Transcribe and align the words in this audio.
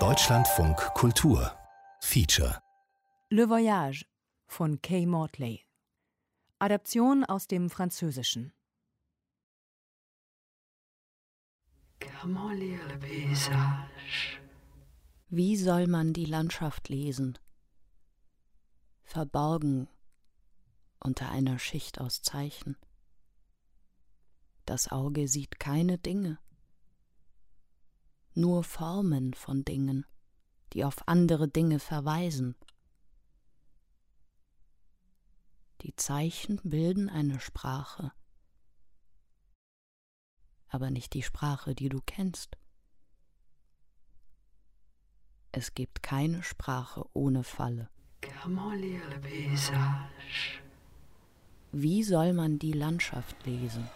Deutschlandfunk 0.00 0.76
Kultur 0.94 1.56
Feature 2.00 2.60
Le 3.30 3.48
Voyage 3.48 4.04
von 4.48 4.82
Kay 4.82 5.06
Mortley. 5.06 5.60
Adaption 6.58 7.24
aus 7.24 7.46
dem 7.46 7.70
Französischen. 7.70 8.52
Wie 15.28 15.56
soll 15.56 15.86
man 15.86 16.12
die 16.12 16.24
Landschaft 16.24 16.88
lesen? 16.88 17.38
Verborgen 19.04 19.86
unter 20.98 21.30
einer 21.30 21.60
Schicht 21.60 22.00
aus 22.00 22.22
Zeichen. 22.22 22.76
Das 24.66 24.90
Auge 24.90 25.28
sieht 25.28 25.60
keine 25.60 25.96
Dinge, 25.96 26.40
nur 28.36 28.64
Formen 28.64 29.34
von 29.34 29.64
Dingen, 29.64 30.06
die 30.72 30.84
auf 30.84 31.08
andere 31.08 31.48
Dinge 31.48 31.78
verweisen. 31.78 32.54
Die 35.82 35.94
Zeichen 35.96 36.60
bilden 36.64 37.08
eine 37.08 37.40
Sprache, 37.40 38.12
aber 40.68 40.90
nicht 40.90 41.14
die 41.14 41.22
Sprache, 41.22 41.74
die 41.74 41.88
du 41.88 42.00
kennst. 42.04 42.56
Es 45.52 45.74
gibt 45.74 46.02
keine 46.02 46.42
Sprache 46.42 47.04
ohne 47.12 47.44
Falle. 47.44 47.88
Wie 51.70 52.02
soll 52.02 52.32
man 52.32 52.58
die 52.58 52.72
Landschaft 52.72 53.46
lesen? 53.46 53.88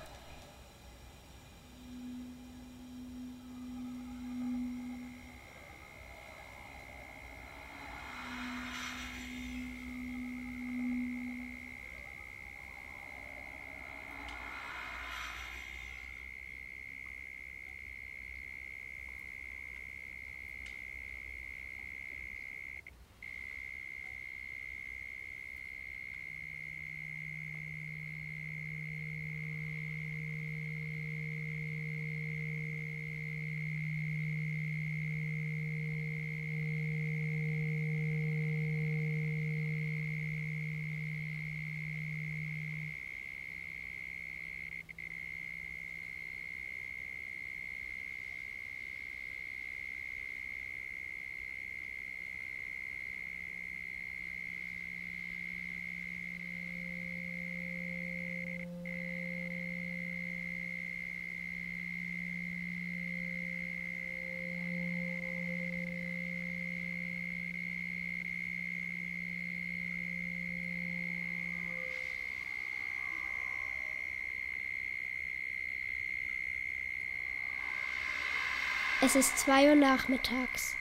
Es 79.01 79.15
ist 79.15 79.39
zwei 79.39 79.69
Uhr 79.69 79.77
nachmittags. 79.77 80.77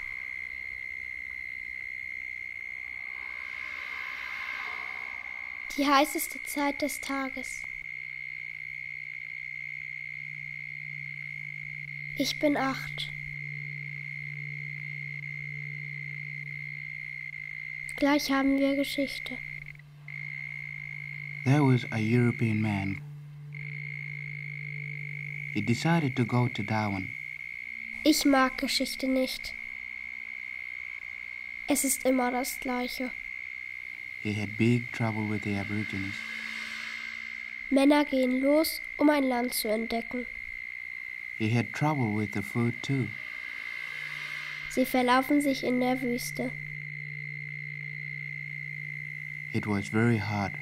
Die 5.77 5.85
heißeste 5.85 6.41
Zeit 6.43 6.81
des 6.81 6.99
Tages. 6.99 7.61
Ich 12.17 12.39
bin 12.39 12.57
acht. 12.57 13.11
Gleich 17.97 18.31
haben 18.31 18.57
wir 18.57 18.75
Geschichte. 18.75 19.37
There 21.43 21.63
was 21.63 21.85
a 21.91 21.99
European 21.99 22.61
man. 22.61 22.99
He 25.53 25.61
decided 25.61 26.15
to 26.15 26.25
go 26.25 26.47
to 26.47 26.63
Darwin. 26.63 27.16
Ich 28.09 28.23
mag 28.23 28.57
Geschichte 28.57 29.05
nicht. 29.05 29.53
Es 31.67 31.83
ist 31.83 32.05
immer 32.05 32.31
das 32.31 32.57
Gleiche. 32.61 33.11
He 34.23 34.33
had 34.33 34.57
big 34.57 34.89
trouble 34.93 35.29
with 35.29 35.43
the 35.43 35.57
Aborigines. 35.57 36.15
Männer 37.69 38.05
gehen 38.05 38.39
los, 38.39 38.81
um 38.95 39.09
ein 39.09 39.23
Land 39.23 39.53
zu 39.53 39.67
entdecken. 39.67 40.25
He 41.37 41.49
had 41.49 41.73
trouble 41.73 42.15
with 42.15 42.29
the 42.33 42.41
food 42.41 42.81
too. 42.81 43.09
Sie 44.69 44.85
verlaufen 44.85 45.41
sich 45.41 45.65
in 45.65 45.81
der 45.81 46.01
Wüste. 46.01 46.49
It 49.51 49.67
was 49.67 49.89
very 49.89 50.19
hard. 50.19 50.53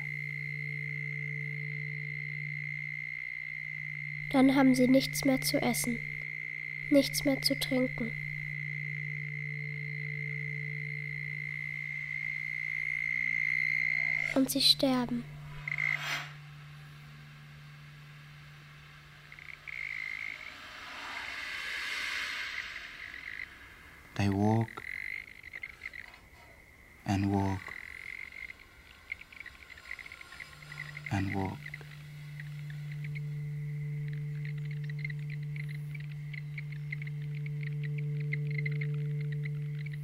Dann 4.31 4.55
haben 4.55 4.73
sie 4.73 4.87
nichts 4.87 5.25
mehr 5.25 5.41
zu 5.41 5.61
essen 5.61 5.99
nichts 6.91 7.25
mehr 7.25 7.41
zu 7.41 7.57
trinken. 7.59 8.11
Und 14.35 14.49
sie 14.49 14.61
sterben. 14.61 15.23
They 24.15 24.29
walk 24.29 24.83
and 27.05 27.31
walk 27.33 27.59
and 31.11 31.33
walk. 31.33 31.74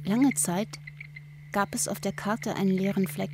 Lange 0.04 0.34
Zeit 0.34 0.80
gab 1.52 1.74
es 1.74 1.86
auf 1.86 2.00
der 2.00 2.12
Karte 2.12 2.56
einen 2.56 2.70
leeren 2.70 3.06
Fleck. 3.06 3.30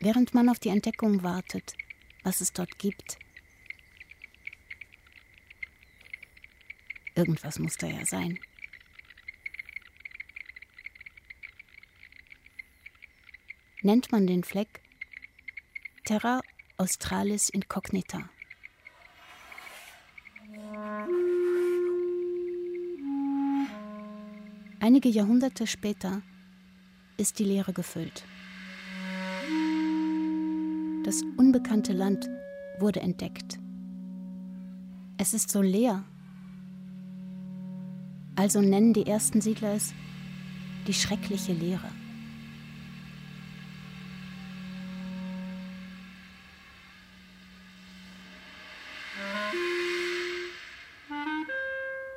Während 0.00 0.34
man 0.34 0.48
auf 0.48 0.58
die 0.58 0.70
Entdeckung 0.70 1.22
wartet, 1.22 1.76
was 2.24 2.40
es 2.40 2.52
dort 2.52 2.78
gibt. 2.78 3.18
Irgendwas 7.14 7.58
muss 7.58 7.76
da 7.76 7.86
ja 7.86 8.04
sein. 8.04 8.38
Nennt 13.82 14.10
man 14.10 14.26
den 14.26 14.42
Fleck 14.42 14.80
Terra 16.04 16.40
Australis 16.76 17.50
Incognita. 17.50 18.30
Einige 24.90 25.08
Jahrhunderte 25.08 25.68
später 25.68 26.20
ist 27.16 27.38
die 27.38 27.44
Leere 27.44 27.72
gefüllt. 27.72 28.24
Das 31.04 31.22
unbekannte 31.36 31.92
Land 31.92 32.28
wurde 32.80 32.98
entdeckt. 32.98 33.60
Es 35.16 35.32
ist 35.32 35.52
so 35.52 35.62
leer. 35.62 36.02
Also 38.34 38.60
nennen 38.60 38.92
die 38.92 39.06
ersten 39.06 39.40
Siedler 39.40 39.74
es 39.74 39.94
die 40.88 40.92
schreckliche 40.92 41.52
Leere. 41.52 41.99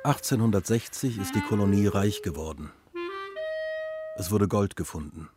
1860 0.04 1.16
ist 1.16 1.34
die 1.34 1.40
Kolonie 1.40 1.86
reich 1.86 2.20
geworden. 2.20 2.70
Es 4.16 4.30
wurde 4.30 4.48
Gold 4.48 4.76
gefunden. 4.76 5.30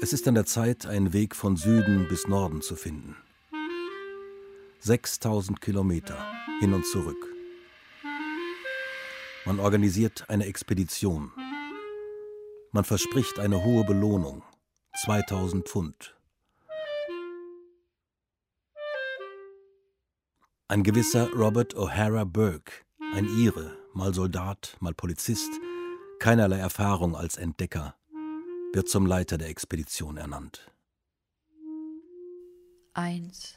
Es 0.00 0.14
ist 0.14 0.26
an 0.26 0.34
der 0.34 0.46
Zeit, 0.46 0.86
einen 0.86 1.12
Weg 1.12 1.36
von 1.36 1.58
Süden 1.58 2.08
bis 2.08 2.28
Norden 2.28 2.62
zu 2.62 2.76
finden. 2.76 3.14
6000 4.78 5.60
Kilometer 5.60 6.16
hin 6.60 6.72
und 6.72 6.86
zurück. 6.86 7.26
Man 9.44 9.60
organisiert 9.60 10.30
eine 10.30 10.46
Expedition. 10.46 11.30
Man 12.72 12.84
verspricht 12.84 13.38
eine 13.38 13.62
hohe 13.64 13.84
Belohnung, 13.84 14.42
2000 15.04 15.68
Pfund. 15.68 16.17
Ein 20.70 20.82
gewisser 20.82 21.30
Robert 21.32 21.74
O'Hara 21.76 22.24
Burke, 22.24 22.72
ein 23.14 23.26
Ire, 23.38 23.74
mal 23.94 24.12
Soldat, 24.12 24.76
mal 24.80 24.92
Polizist, 24.92 25.48
keinerlei 26.18 26.58
Erfahrung 26.58 27.16
als 27.16 27.38
Entdecker, 27.38 27.94
wird 28.74 28.86
zum 28.86 29.06
Leiter 29.06 29.38
der 29.38 29.48
Expedition 29.48 30.18
ernannt. 30.18 30.70
Eins, 32.92 33.56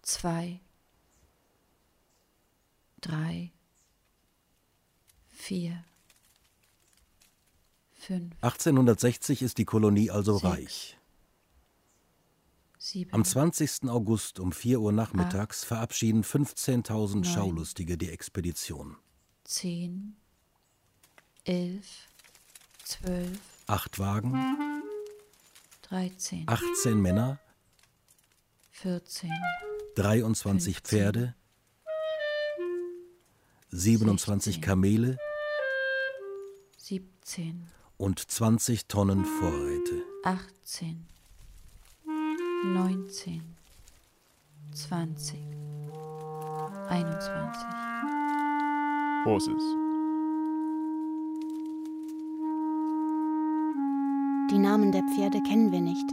zwei, 0.00 0.58
drei, 3.02 3.52
vier, 5.28 5.84
fünf. 7.92 8.34
1860 8.40 9.42
ist 9.42 9.58
die 9.58 9.66
Kolonie 9.66 10.10
also 10.10 10.38
Sechs. 10.38 10.44
reich. 10.44 10.99
Am 13.10 13.24
20. 13.24 13.88
August 13.90 14.40
um 14.40 14.52
4 14.52 14.80
Uhr 14.80 14.92
nachmittags 14.92 15.64
verabschieden 15.64 16.22
15.000 16.24 17.12
Neun. 17.14 17.24
Schaulustige 17.24 17.98
die 17.98 18.08
Expedition. 18.08 18.96
zehn, 19.44 20.16
elf, 21.44 22.08
zwölf, 22.84 23.38
Acht 23.66 23.98
Wagen, 23.98 24.34
dreizehn, 25.82 26.44
18 26.48 27.00
Männer, 27.00 27.38
vierzehn, 28.70 29.30
23 29.96 30.76
15. 30.76 30.82
Pferde, 30.98 31.34
27 33.72 34.54
16. 34.54 34.62
Kamele 34.62 35.18
siebzehn, 36.78 37.66
und 37.98 38.18
20 38.30 38.86
Tonnen 38.86 39.24
Vorräte. 39.26 40.02
achtzehn, 40.24 41.06
neunzehn, 42.64 43.42
zwanzig, 44.72 45.40
einundzwanzig. 46.88 47.68
Horses. 49.24 49.62
Die 54.50 54.58
Namen 54.58 54.92
der 54.92 55.02
Pferde 55.14 55.42
kennen 55.42 55.72
wir 55.72 55.80
nicht. 55.80 56.04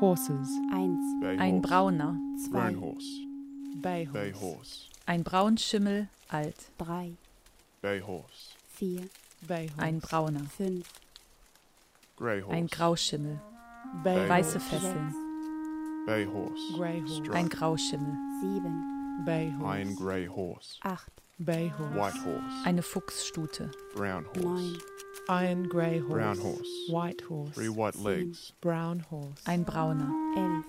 Horses. 0.00 0.48
Eins, 0.72 1.20
Bay 1.20 1.38
Ein 1.38 1.56
horse. 1.56 1.68
brauner. 1.68 2.16
zwei, 2.38 2.74
horse. 2.74 3.26
Bay 3.76 4.06
Bay 4.06 4.32
horse. 4.32 4.56
horse. 4.56 4.86
Ein 5.06 5.24
Braunschimmel, 5.24 6.08
alt. 6.28 6.56
drei, 6.78 7.16
Bay 7.82 8.00
horse. 8.00 8.54
vier, 8.68 9.08
Bay 9.46 9.68
horse. 9.68 9.82
Ein 9.82 10.00
brauner. 10.00 10.44
fünf, 10.56 10.88
Grey 12.20 12.40
horse. 12.42 12.54
Ein 12.54 12.66
Grauschimmel. 12.66 13.40
Bay 14.04 14.28
Weiße 14.28 14.58
horse. 14.58 14.60
Fesseln. 14.60 15.14
Bay 16.06 16.26
horse. 16.26 16.60
Grey 16.76 17.00
horse. 17.00 17.32
Ein 17.32 17.48
Grauschimmel. 17.48 18.14
sieben, 18.42 19.24
Bay 19.24 19.48
Iron 19.48 19.88
horse. 19.88 19.94
grey 19.96 20.26
horse. 20.26 20.78
acht, 20.82 21.10
Bay 21.38 21.72
horse. 21.78 21.94
White 21.94 22.24
horse. 22.24 22.66
Eine 22.66 22.82
Fuchsstute. 22.82 23.70
Brown 23.94 24.26
horse. 24.26 24.40
neun, 24.44 24.78
Iron 25.28 25.68
Grey 25.68 25.98
horse. 26.00 26.12
Brown 26.14 26.38
horse. 26.38 26.92
White 26.92 27.22
horse. 27.28 27.54
Three 27.54 27.68
white 27.70 27.96
legs. 27.98 28.52
Brown 28.60 29.00
horse. 29.10 29.42
Ein 29.46 29.64
brauner. 29.64 30.10
elf, 30.36 30.66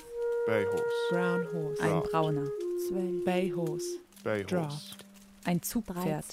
Bay 0.48 0.66
horse. 0.66 1.10
Brown 1.12 1.46
horse. 1.54 1.82
Ein 1.84 2.02
brauner. 2.04 2.48
zwölf, 2.88 3.26
Bay 3.26 3.50
horse. 3.50 4.00
Bay 4.24 4.44
horse. 4.44 4.48
Draft. 4.48 5.06
Ein 5.46 5.62
Zugpferd. 5.62 6.26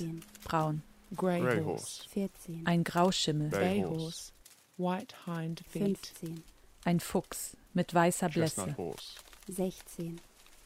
Braun. 0.45 0.83
Grey, 1.17 1.41
Grey 1.41 1.57
horse. 1.63 1.65
horse. 1.65 2.09
vierzehn, 2.09 2.63
Ein 2.67 2.85
Grauschimmel. 2.85 3.51
Bay 3.51 3.83
horse. 3.83 4.33
White 4.79 5.15
hind 5.27 5.61
feet. 5.69 5.83
fünfzehn, 5.99 6.43
Ein 6.85 7.01
Fuchs 7.01 7.57
mit 7.75 7.93
weißer 7.93 8.29
Blässe. 8.29 8.63
Chestnut 8.65 8.79
horse. 8.79 9.17
sechzehn, 9.49 10.21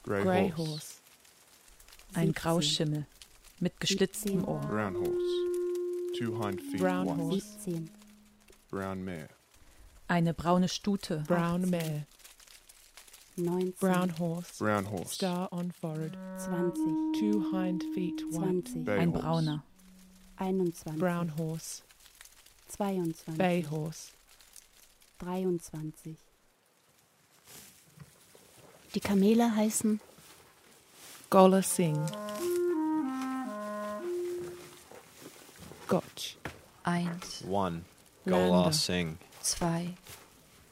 Grey, 0.04 0.22
Grey 0.22 0.50
horse. 0.50 0.70
horse. 0.70 0.94
Ein 2.14 2.32
Grauschimmel 2.32 3.06
mit 3.60 3.80
geschlitztem. 3.80 4.46
Ohr. 4.46 4.60
Brown 4.60 4.96
horse. 4.96 6.18
Two 6.18 6.38
hind 6.44 6.60
feet 6.60 6.80
Brown 6.80 7.06
white. 7.06 7.16
horse. 7.22 7.40
siebzehn, 7.40 7.90
Brown 8.70 9.02
mare. 9.04 9.28
Eine 10.08 10.34
braune 10.34 10.68
Stute. 10.68 11.24
Brown 11.26 11.70
mare. 11.70 12.06
neunzehn, 13.36 13.74
Brown 13.80 14.18
horse. 14.18 14.58
Brown 14.58 14.84
horse. 14.90 15.14
Star 15.14 15.48
on 15.52 15.72
forehead. 15.72 16.12
zwanzig, 16.36 17.18
Two 17.18 17.50
hind 17.50 17.82
feet 17.94 18.20
white. 18.30 18.34
zwanzig, 18.34 18.84
Bay 18.84 18.98
Ein 18.98 19.12
horse. 19.12 19.22
brauner. 19.22 19.64
einundzwanzig, 20.36 21.00
Brown 21.00 21.30
horse. 21.38 21.82
Zweiundzwanzig, 22.76 23.38
Bay 23.38 23.66
horse. 23.70 24.12
dreiundzwanzig, 25.18 26.16
Die 28.94 29.00
Kamele 29.00 29.54
heißen 29.54 30.00
Gola 31.30 31.62
Singh. 31.62 32.06
Gotch. 35.88 36.36
Eins, 36.84 37.42
One. 37.48 37.82
Lander. 38.24 38.48
Gola 38.48 38.72
Singh. 38.72 39.16
zwei, 39.42 39.94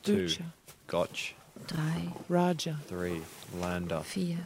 Two. 0.03 0.13
Butcher. 0.17 0.53
Gotch. 0.87 1.35
drei, 1.67 2.13
Raja. 2.29 2.79
Three. 2.89 3.23
Lander. 3.61 4.03
vier, 4.03 4.39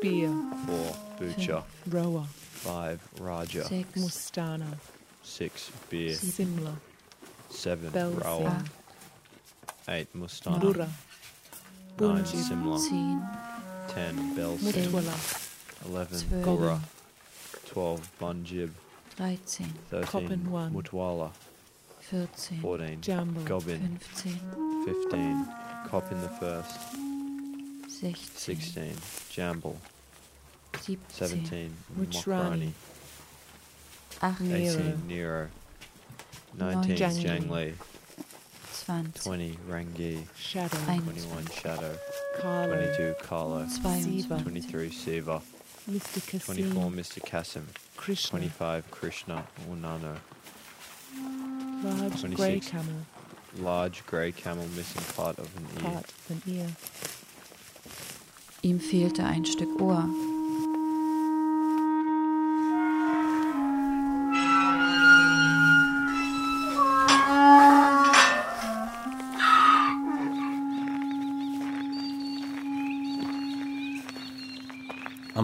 Beer. 0.00 0.32
Four. 0.66 0.96
Butcher. 1.18 1.64
Rower. 1.90 2.26
Five. 2.52 3.00
Raja. 3.20 3.64
sechs, 3.64 3.96
Mustana. 3.96 4.78
Six 5.22 5.70
beer. 5.90 6.14
Simla. 6.14 6.76
Seven 7.50 7.90
Belsa. 7.90 8.20
Raul. 8.20 8.46
Ah. 8.46 8.64
Eight 9.88 10.12
mustana. 10.14 10.88
Nine 12.00 12.26
Simla. 12.26 12.78
Ten 13.88 14.34
Belsa. 14.34 14.72
Eleven 15.86 16.42
Gora. 16.42 16.80
Twelve 17.66 18.10
Bunjib. 18.20 18.70
13 19.16 19.66
Koppenwan. 19.90 20.72
Mutwala. 20.72 21.30
14, 22.10 22.60
14 22.60 23.00
Jumbo. 23.00 23.40
Goblin. 23.44 23.98
15 23.98 24.40
15 24.84 25.46
Coppin 25.88 26.20
the 26.20 26.28
first. 26.28 26.80
16 27.88 28.36
16 28.36 28.96
Jamble. 29.30 29.76
17, 31.10 31.70
17 32.10 32.74
Mokrani. 34.22 34.52
Eighteen. 34.54 35.02
Nero. 35.08 35.48
Nineteen. 36.58 36.96
Jangli. 36.96 37.24
Jangli. 37.24 37.74
zwanzig, 38.72 39.22
Twenty. 39.22 39.58
Rangi. 39.68 40.26
Shadow. 40.36 40.76
Twenty-one. 40.84 41.46
Shadow. 41.60 41.94
Carlo. 42.40 42.76
Twenty-two. 42.76 43.14
Carlo. 43.22 43.64
zweiundzwanzig, 43.64 44.42
Twenty-three. 44.42 44.90
Siva. 44.90 45.42
Mr. 45.90 46.44
Twenty-four. 46.44 46.90
Mr. 46.90 47.20
Kasim. 47.24 47.66
Krishna. 47.96 48.30
Twenty-five. 48.38 48.90
Krishna 48.90 49.44
or 49.68 49.76
Nano. 49.76 50.16
Large 51.84 52.34
grey 52.36 52.60
camel. 52.60 52.94
Large 53.58 54.06
grey 54.06 54.32
camel 54.32 54.66
missing 54.76 55.02
part 55.16 55.38
of 55.38 55.48
an 55.56 55.66
ear. 55.76 55.90
Part 55.90 56.04
of 56.04 56.30
an 56.30 56.42
ear. 56.46 56.68
ihm 58.62 58.78
fehlte 58.80 59.24
ein 59.24 59.44
Stück 59.44 59.80
Ohr. 59.80 60.08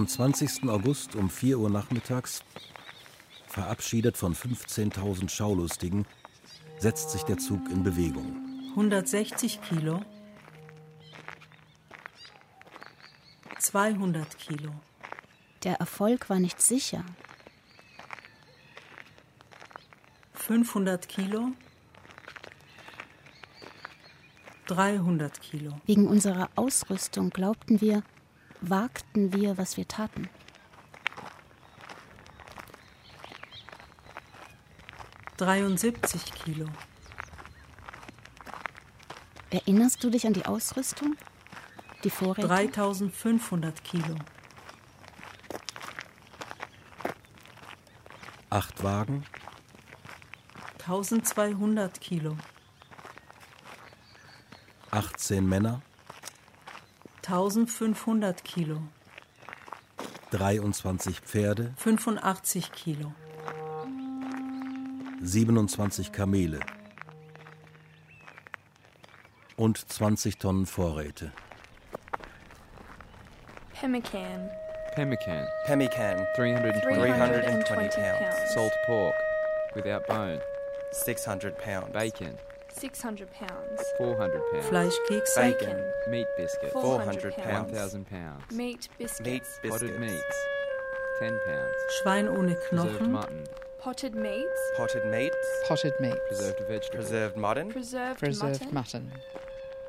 Am 0.09 0.33
20. 0.33 0.71
August 0.71 1.17
um 1.17 1.29
4 1.29 1.59
Uhr 1.59 1.69
nachmittags, 1.69 2.43
verabschiedet 3.47 4.17
von 4.17 4.35
15.000 4.35 5.29
Schaulustigen, 5.29 6.07
setzt 6.79 7.11
sich 7.11 7.25
der 7.25 7.37
Zug 7.37 7.69
in 7.71 7.83
Bewegung. 7.83 8.35
160 8.71 9.61
Kilo, 9.61 10.01
200 13.59 14.39
Kilo, 14.39 14.73
Der 15.65 15.75
Erfolg 15.75 16.31
war 16.31 16.41
nicht 16.41 16.63
sicher. 16.63 17.05
500 20.33 21.07
Kilo, 21.07 21.51
300 24.69 25.39
Kilo. 25.43 25.79
Wegen 25.85 26.07
unserer 26.07 26.49
Ausrüstung 26.57 27.29
glaubten 27.29 27.83
wir, 27.83 28.03
wagten 28.61 29.33
wir, 29.33 29.59
was 29.59 29.77
wir 29.77 29.87
taten. 29.87 30.29
73 35.37 36.35
Kilo. 36.35 36.67
Erinnerst 39.51 40.03
du 40.03 40.11
dich 40.11 40.27
an 40.27 40.33
die 40.33 40.45
Ausrüstung? 40.47 41.17
Die 42.05 42.11
Vorräte? 42.11 42.49
3500 42.49 43.83
Kilo. 43.85 44.17
Acht 48.51 48.83
Wagen, 48.83 49.25
1200 50.81 52.01
Kilo. 52.01 52.37
18 54.91 55.47
Männer, 55.47 55.83
1500 57.29 58.43
Kilo. 58.43 58.81
23 60.31 61.21
Pferde, 61.21 61.75
85 61.77 62.73
Kilo. 62.73 63.13
27 65.21 66.11
Kamele 66.11 66.61
und 69.57 69.91
20 69.91 70.39
Tonnen 70.39 70.65
Vorräte. 70.65 71.33
Pemmican. 73.79 74.49
Pemmican. 74.95 75.47
Pemmican. 75.67 76.27
320, 76.35 76.81
320 76.81 77.89
pounds. 77.91 78.55
Salt 78.55 78.73
pork 78.87 79.15
without 79.75 80.07
bone. 80.07 80.41
600 80.93 81.59
pounds. 81.59 81.93
Bacon. 81.93 82.39
600 82.73 83.31
pounds. 83.33 83.81
400 83.99 84.43
pounds. 84.53 84.67
Fleischkekse. 84.67 85.41
Bacon. 85.41 85.83
Meat 86.11 86.27
biscuits. 86.37 86.73
400 86.73 87.35
pounds. 87.35 87.47
pounds. 87.51 87.73
1,000 87.73 88.05
pounds. 88.11 88.43
Meat 88.53 88.89
biscuits. 88.99 89.21
Meat 89.21 89.43
Potted 89.71 89.81
biscuits. 89.81 90.01
meats. 90.01 90.37
10 91.21 91.41
pounds. 91.47 91.73
Schwein 92.01 92.29
ohne 92.29 92.55
Preserved 92.55 93.01
Knochen. 93.01 93.11
mutton. 93.11 93.45
Potted 93.81 94.15
meats. 94.15 94.61
Potted 94.77 95.05
meats. 95.07 95.37
Potted 95.69 95.95
meats. 96.01 96.19
Preserved 96.29 96.61
vegetables. 96.69 96.91
Preserved 97.09 97.37
mutton. 97.37 97.69
Preserved, 97.71 98.21
Preserved 98.21 98.73
mutton. 98.73 98.75
mutton. 98.75 99.13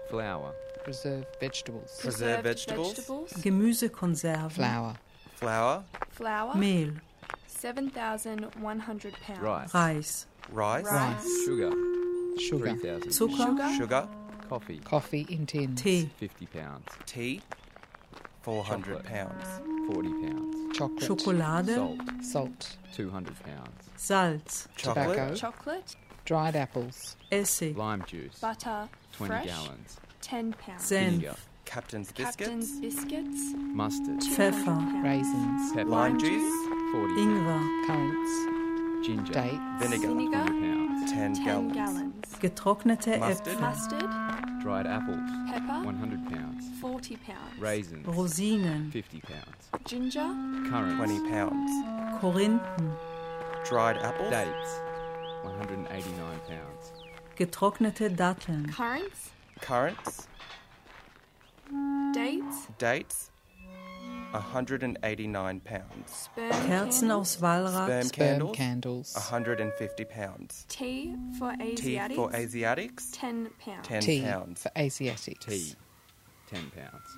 Flour. 0.09 0.53
Preserved 0.83 1.27
vegetables. 1.39 1.99
Preserved 2.01 2.43
vegetables. 2.43 2.95
Gemüsekonserven. 3.43 4.51
Flour. 4.51 4.95
Flour. 5.35 5.83
Flour. 6.11 6.53
Mehl. 6.55 6.99
7,100 7.47 9.13
pounds. 9.21 9.41
Rice. 9.41 9.73
Reis. 9.73 10.25
Rice. 10.51 10.85
Rice. 10.85 11.45
Sugar. 11.45 11.71
Sugar. 12.39 12.75
3,000. 12.75 13.11
Zucker. 13.11 13.45
Sugar. 13.45 13.69
Sugar. 13.77 14.07
Coffee. 14.49 14.79
Coffee 14.79 15.25
in 15.29 15.45
tins. 15.45 15.81
Tee. 15.81 16.09
50 16.17 16.45
pounds. 16.47 16.87
Tea. 17.05 17.41
400 18.41 18.85
Chocolate. 18.85 19.05
pounds. 19.05 19.93
40 19.93 20.09
pounds. 20.09 20.77
Chocolate. 20.77 21.03
Schokolade. 21.09 21.75
Salt. 21.75 21.99
Salt. 22.23 22.77
200 22.93 23.35
pounds. 23.43 23.89
Salz. 23.97 24.67
Chocolate. 24.75 25.07
Tobacco. 25.09 25.35
Chocolate. 25.35 25.95
Dried 26.25 26.55
apples. 26.55 27.15
Essig. 27.31 27.75
Lime 27.77 28.03
juice. 28.07 28.39
Butter. 28.39 28.87
20 29.13 29.27
fresh. 29.29 29.45
gallons. 29.45 29.97
10 30.21 30.53
pounds. 30.53 30.83
Senf. 30.83 31.09
Vinegar. 31.09 31.35
Captain's 31.65 32.11
biscuits. 32.11 32.35
Captain's 32.37 32.79
biscuits. 32.79 33.53
Mustard. 33.55 34.21
200 34.21 34.35
Pfeffer. 34.35 35.01
Raisins. 35.03 35.71
Pepper. 35.73 35.89
Lime 35.89 36.17
juice. 36.19 36.67
40 36.91 37.13
Ingwer. 37.15 37.85
Currants. 37.85 39.05
Ginger. 39.05 39.33
Dates. 39.33 39.57
Vinegar. 39.79 40.07
Vinegar. 40.07 40.37
100 40.45 40.61
pounds. 40.61 41.11
10 41.11 41.33
10 41.35 41.43
gallons. 41.43 41.73
gallons. 41.73 42.08
Getrocknete 42.39 43.17
Mustard. 43.17 43.47
Äpfel. 43.47 43.61
Mustard. 43.61 44.09
Dried 44.63 44.85
apples. 44.85 45.29
Pepper. 45.51 45.85
100 45.85 46.29
pounds. 46.29 46.65
40 46.81 47.17
pounds. 47.17 47.61
Raisins. 47.61 48.05
Rosinen. 48.05 48.91
50 48.91 49.21
pounds. 49.21 49.69
Ginger. 49.85 50.29
Currants. 50.69 50.97
20 50.97 51.29
pounds. 51.29 51.71
Korinthen. 52.21 52.91
Dried 53.65 53.97
apples. 53.97 54.29
Dates. 54.29 54.81
189 55.43 56.39
pounds. 56.47 56.93
Getrocknete 57.37 58.09
Datteln. 58.09 58.67
Currants. 58.71 59.31
Currants. 59.61 60.27
Dates. 62.13 62.67
Dates. 62.77 63.31
189 64.31 65.59
pounds. 65.61 66.29
Kerzen 66.67 67.11
aus 67.11 67.41
Walrat. 67.41 67.85
Sperm 67.85 68.03
Sperm 68.07 68.11
candles. 68.53 68.55
candles. 68.57 69.15
150 69.15 70.05
pounds. 70.05 70.65
Tea 70.69 71.15
for 71.39 71.51
Tea 71.57 71.73
Asiatics. 71.97 72.15
for 72.15 72.33
Asiatics. 72.35 73.11
10 73.11 73.49
pounds. 73.59 73.87
10 73.87 74.01
Tea 74.01 74.21
pounds. 74.21 74.61
for 74.61 74.71
Asiatics. 74.77 75.45
Tea. 75.45 75.75
10 76.51 76.71
pounds. 76.71 77.17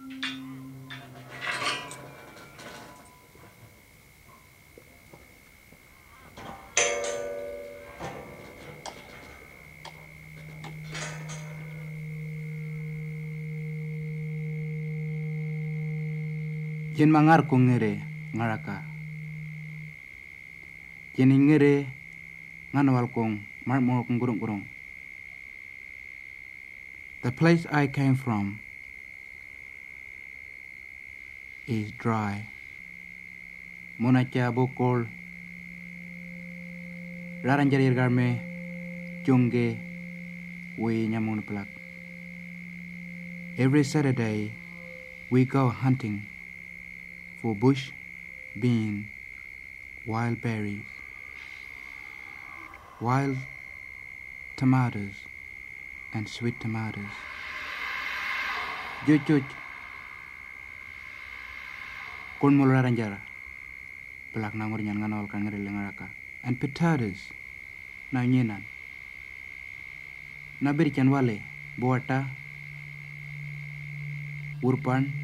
Mangar 16.99 17.47
ko 17.47 17.57
ngere 17.57 18.01
ngaraka. 18.33 18.83
Ngere 21.17 21.85
nganwal 22.73 23.07
kong 23.11 23.39
mar 23.67 23.79
kong 23.79 24.17
gurung 24.19 24.39
gurung 24.39 24.63
the 27.21 27.31
place 27.31 27.67
i 27.69 27.85
came 27.85 28.15
from 28.15 28.59
is 31.67 31.91
dry. 31.99 32.47
Monacha 33.99 34.49
bokol 34.49 35.05
raranjarir 37.43 37.93
garme 37.93 38.41
chunge 39.25 39.77
we 40.77 41.07
nyamun 41.07 41.45
plak 41.45 41.67
every 43.57 43.83
saturday 43.83 44.49
we 45.29 45.45
go 45.45 45.69
hunting 45.69 46.25
for 47.41 47.55
bush, 47.55 47.89
bean, 48.53 49.09
wild 50.05 50.37
berries, 50.41 50.85
wild 52.99 53.37
tomatoes, 54.55 55.25
and 56.13 56.29
sweet 56.29 56.59
tomatoes. 56.61 57.25
Jujuj, 59.01 59.49
kun 62.37 62.53
mulai 62.61 62.85
ranjara, 62.85 63.17
pelak 64.33 64.53
nangur 64.53 64.85
nyan 64.85 65.01
nganol 65.01 65.25
kan 65.25 65.41
ngeri 65.41 65.57
lengaraka, 65.57 66.13
and 66.45 66.61
potatoes, 66.61 67.33
na 68.13 68.21
nyenan. 68.21 68.61
Na 70.61 70.77
berikan 70.77 71.09
wale, 71.09 71.41
buata, 71.73 72.29
urpan, 74.61 75.20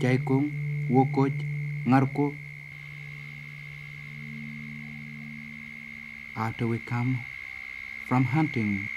Jaikung, 0.00 0.50
Wokoj, 0.90 1.32
Ngarko. 1.86 2.34
After 6.36 6.66
we 6.66 6.78
come 6.80 7.20
from 8.08 8.24
hunting, 8.24 8.88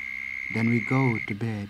then 0.54 0.70
we 0.70 0.80
go 0.90 1.18
to 1.28 1.36
bed. 1.36 1.70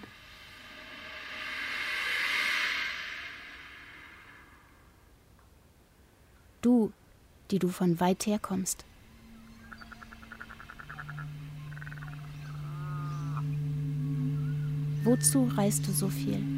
Du, 6.62 6.92
die 7.52 7.60
du 7.60 7.68
von 7.68 8.00
weit 8.00 8.26
her 8.26 8.40
kommst. 8.40 8.86
Wozu 15.04 15.50
reist 15.56 15.88
du 15.88 15.92
so 15.92 16.10
viel? 16.10 16.57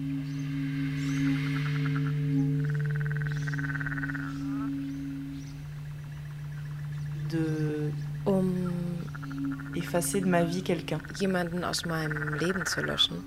Effacer 10.00 10.22
de 10.22 10.26
ma 10.28 10.44
vie 10.44 10.64
quelqu'un. 10.64 11.00
Jemanden 11.20 11.64
aus 11.64 11.86
meinem 11.86 12.34
Leben 12.34 12.66
zu 12.66 12.82
löschen. 12.82 13.24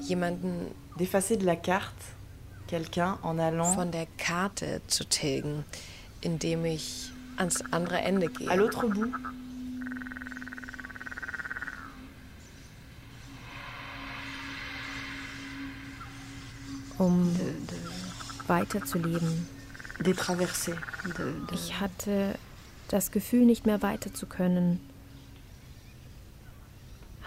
Jemanden 0.00 0.74
D'effacer 0.98 1.36
de 1.36 1.46
la 1.46 1.56
carte 1.56 2.14
quelqu'un 2.66 3.18
en 3.22 3.38
allant 3.38 3.72
von 3.74 3.90
der 3.90 4.06
Karte 4.18 4.82
zu 4.88 5.04
tilgen, 5.04 5.64
indem 6.20 6.64
ich 6.64 7.10
ans 7.36 7.62
andere 7.70 7.98
Ende 7.98 8.28
gehe. 8.28 8.50
à 8.50 8.56
l'autre 8.56 8.86
bout. 8.88 9.12
um 16.98 17.32
weiterzuleben. 18.48 19.46
De, 20.00 20.12
de... 20.12 21.54
Ich 21.54 21.78
hatte 21.80 22.34
das 22.88 23.12
Gefühl, 23.12 23.46
nicht 23.46 23.66
mehr 23.66 23.82
weiter 23.82 24.12
zu 24.12 24.26
können. 24.26 24.80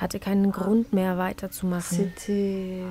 Hatte 0.01 0.19
keinen 0.19 0.51
Grund 0.51 0.93
mehr 0.93 1.17
weiterzumachen. 1.17 1.97
C'était 1.97 2.81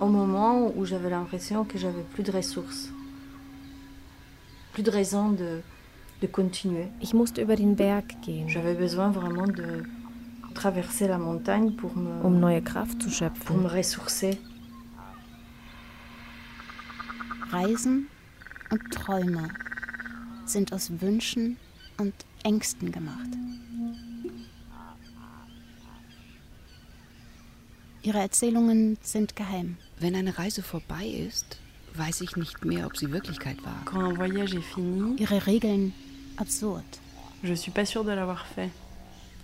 au 0.00 0.06
moment 0.06 0.70
où 0.76 0.84
j'avais 0.84 1.10
l'impression 1.10 1.64
que 1.64 1.78
j'avais 1.78 2.04
plus 2.14 2.22
de 2.22 2.30
ressources, 2.30 2.90
plus 4.72 4.84
de 4.84 4.90
raison 4.90 5.32
de 5.32 5.62
de 6.22 6.28
continuer. 6.28 6.86
Ich 7.00 7.12
musste 7.12 7.38
über 7.42 7.56
den 7.56 7.74
Berg 7.74 8.04
gehen, 8.22 8.48
J'avais 8.48 8.74
besoin 8.74 9.10
vraiment 9.10 9.48
de 9.48 9.82
traverser 10.54 11.08
la 11.08 11.18
montagne 11.18 11.72
pour 11.72 11.96
me, 11.96 12.22
um 12.22 12.38
neue 12.38 12.62
Kraft 12.62 13.02
zu 13.02 13.08
pour 13.08 13.16
schöpfen. 13.18 13.62
me 13.62 13.68
ressourcer. 13.68 14.36
Reisen 17.50 18.06
und 18.70 18.90
Träume 18.92 19.48
sind 20.46 20.72
aus 20.72 20.90
Wünschen 21.00 21.56
und 21.98 22.14
Ängsten 22.44 22.92
gemacht. 22.92 23.28
Ihre 28.04 28.18
Erzählungen 28.18 28.98
sind 29.02 29.34
geheim. 29.34 29.76
Wenn 29.98 30.14
eine 30.14 30.36
Reise 30.38 30.62
vorbei 30.62 31.06
ist, 31.06 31.58
weiß 31.94 32.20
ich 32.20 32.36
nicht 32.36 32.62
mehr, 32.64 32.86
ob 32.86 32.96
sie 32.98 33.10
Wirklichkeit 33.10 33.56
war. 33.64 33.82
Quand 33.86 34.02
un 34.02 34.16
voyage 34.16 34.54
est 34.54 34.74
fini, 34.74 35.16
Ihre 35.18 35.46
Regeln 35.46 35.92
absurd. 36.36 36.84
je 37.42 37.54
suis 37.54 37.70
pas 37.72 37.86
sûre 37.86 38.04
de 38.04 38.10
l'avoir 38.12 38.44
fait. 38.46 38.70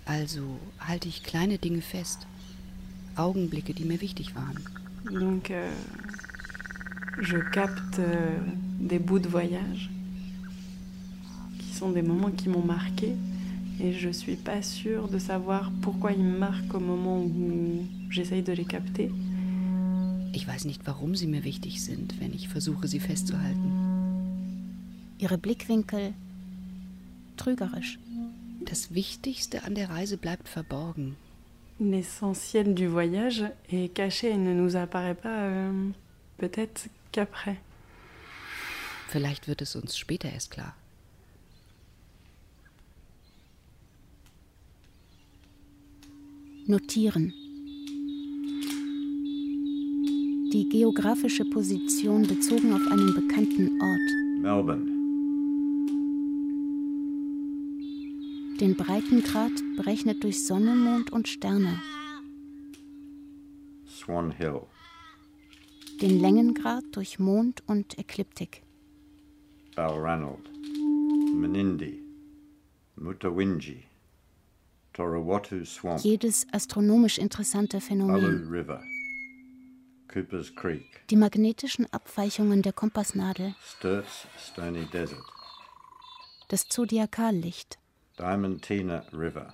Also 0.05 0.59
halte 0.79 1.07
ich 1.07 1.23
kleine 1.23 1.57
Dinge 1.57 1.81
fest. 1.81 2.27
Augenblicke, 3.17 3.73
die 3.73 3.83
mir 3.83 3.99
wichtig 3.99 4.35
waren. 4.35 4.57
Donc, 5.11 5.49
euh, 5.49 5.71
je 7.19 7.37
capte 7.37 7.97
euh, 7.99 8.37
des 8.79 8.99
bouts 8.99 9.19
de 9.19 9.27
voyage 9.27 9.89
qui 11.59 11.73
sont 11.73 11.89
des 11.89 12.03
moments 12.03 12.31
qui 12.31 12.47
m'ont 12.47 12.63
marqué 12.63 13.15
et 13.81 13.93
je 13.93 14.09
suis 14.09 14.35
pas 14.35 14.61
sûre 14.61 15.07
de 15.07 15.17
savoir 15.17 15.71
pourquoi 15.81 16.11
ils 16.11 16.23
me 16.23 16.37
marquent 16.37 16.75
au 16.75 16.79
moment 16.79 17.19
où 17.23 17.85
j'essaye 18.09 18.43
de 18.43 18.53
les 18.53 18.65
capter. 18.65 19.11
Ich 20.33 20.47
weiß 20.47 20.65
nicht, 20.65 20.85
warum 20.85 21.15
sie 21.15 21.27
mir 21.27 21.43
wichtig 21.43 21.81
sind, 21.83 22.19
wenn 22.21 22.33
ich 22.33 22.47
versuche, 22.47 22.87
sie 22.87 22.99
festzuhalten. 22.99 23.71
Ihre 25.19 25.37
Blickwinkel 25.37 26.13
trügerisch. 27.37 27.99
Das 28.61 28.93
Wichtigste 28.93 29.63
an 29.63 29.75
der 29.75 29.89
Reise 29.89 30.17
bleibt 30.17 30.47
verborgen. 30.47 31.15
L'essentiel 31.79 32.75
du 32.75 32.87
voyage 32.87 33.43
est 33.71 33.91
caché 33.93 34.29
et 34.29 34.37
ne 34.37 34.53
nous 34.53 34.75
apparaît 34.75 35.15
pas 35.15 35.47
euh, 35.47 35.89
peut-être 36.37 36.89
qu'après. 37.11 37.57
Vielleicht 39.09 39.47
wird 39.47 39.61
es 39.61 39.75
uns 39.75 39.97
später 39.97 40.29
erst 40.29 40.51
klar. 40.51 40.75
Notieren. 46.67 47.33
Die 50.53 50.67
geografische 50.69 51.43
Position 51.45 52.21
bezogen 52.27 52.73
auf 52.73 52.81
einen 52.91 53.15
bekannten 53.15 53.81
Ort. 53.81 54.41
Melbourne. 54.41 54.85
Den 58.59 58.75
Breitengrad 58.75 59.51
berechnet 59.75 60.23
durch 60.23 60.45
Sonne, 60.45 60.75
Mond 60.75 61.11
und 61.11 61.27
Sterne. 61.27 61.81
Swan 63.87 64.29
Hill. 64.29 64.61
Den 65.99 66.19
Längengrad 66.19 66.83
durch 66.91 67.17
Mond 67.17 67.63
und 67.65 67.97
Ekliptik. 67.97 68.61
Balranald. 69.75 70.51
Menindee. 71.33 72.03
Mutawinji. 72.97 73.90
Swamp. 74.95 75.99
Jedes 76.03 76.45
astronomisch 76.51 77.17
interessante 77.17 77.79
Phänomen. 77.79 78.47
River. 78.49 78.83
Cooper's 80.13 80.53
Creek. 80.53 81.07
Die 81.09 81.15
magnetischen 81.15 81.87
Abweichungen 81.91 82.61
der 82.61 82.73
Kompassnadel. 82.73 83.55
Sturt's 83.61 84.27
Stony 84.37 84.85
Desert. 84.91 85.23
Das 86.49 86.67
Zodiakallicht. 86.67 87.79
Diamantina 88.19 89.05
River. 89.13 89.53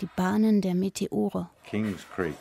Die 0.00 0.08
Bahnen 0.14 0.60
der 0.60 0.74
Meteore. 0.74 1.50
Kings 1.64 2.06
Creek. 2.14 2.36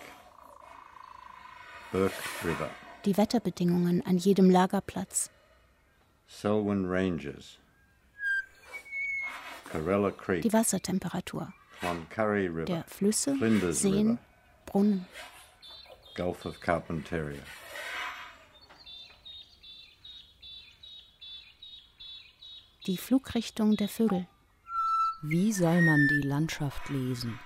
Burke 1.92 2.14
River. 2.44 2.70
Die 3.06 3.18
Wetterbedingungen 3.18 4.06
an 4.06 4.18
jedem 4.18 4.50
Lagerplatz. 4.50 5.32
Selwyn 6.28 6.86
Ranges. 6.86 7.60
Die 9.74 10.54
Wassertemperatur. 10.54 11.54
Der 11.82 12.84
Flüsse, 12.88 13.36
Flinders 13.36 13.82
Seen, 13.82 14.12
River. 14.12 14.20
Brunnen. 14.66 15.08
Gulf 16.16 16.46
of 16.46 16.60
Carpentaria. 16.60 17.42
Die 22.88 22.98
Flugrichtung 22.98 23.76
der 23.76 23.90
Vögel. 23.90 24.28
Wie 25.22 25.52
soll 25.52 25.82
man 25.82 26.08
die 26.08 26.28
Landschaft 26.28 26.88
lesen? 26.90 27.40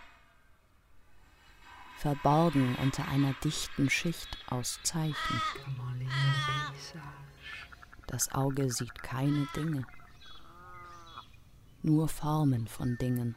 Verborgen 1.98 2.76
unter 2.82 3.08
einer 3.08 3.34
dichten 3.44 3.90
Schicht 3.90 4.38
aus 4.50 4.80
Zeichen. 4.84 5.42
Das 8.08 8.32
Auge 8.34 8.70
sieht 8.70 9.02
keine 9.02 9.48
Dinge, 9.56 9.86
nur 11.82 12.08
Formen 12.08 12.68
von 12.68 12.98
Dingen, 12.98 13.36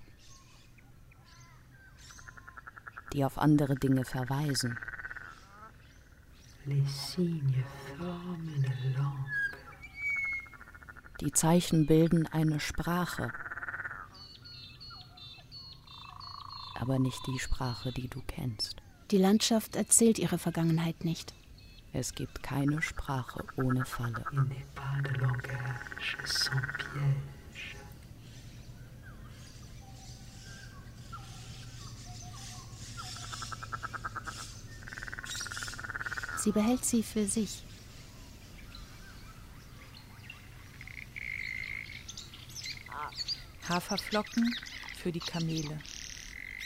die 3.13 3.25
auf 3.25 3.39
andere 3.39 3.75
Dinge 3.75 4.05
verweisen. 4.05 4.79
Die 11.21 11.33
Zeichen 11.33 11.87
bilden 11.87 12.27
eine 12.29 12.61
Sprache, 12.61 13.33
aber 16.81 16.99
nicht 16.99 17.21
die 17.27 17.39
Sprache, 17.39 17.93
die 17.93 18.09
du 18.09 18.23
kennst. 18.27 18.77
Die 19.11 19.19
Landschaft 19.19 19.77
erzählt 19.77 20.19
ihre 20.19 20.39
Vergangenheit 20.39 21.05
nicht. 21.05 21.35
Es 21.93 22.15
gibt 22.15 22.43
keine 22.43 22.81
Sprache 22.81 23.45
ohne 23.57 23.85
Falle. 23.85 24.25
Il 24.33 24.39
n'est 24.41 24.67
pas 24.75 25.03
de 25.03 25.13
langage 25.21 26.17
sans 26.25 26.63
piège. 26.79 27.42
Sie 36.43 36.51
behält 36.51 36.85
sie 36.85 37.05
für 37.05 37.25
sich. 37.25 37.63
Haferflocken 43.69 44.53
für 44.97 45.13
die 45.13 45.21
Kamele. 45.21 45.79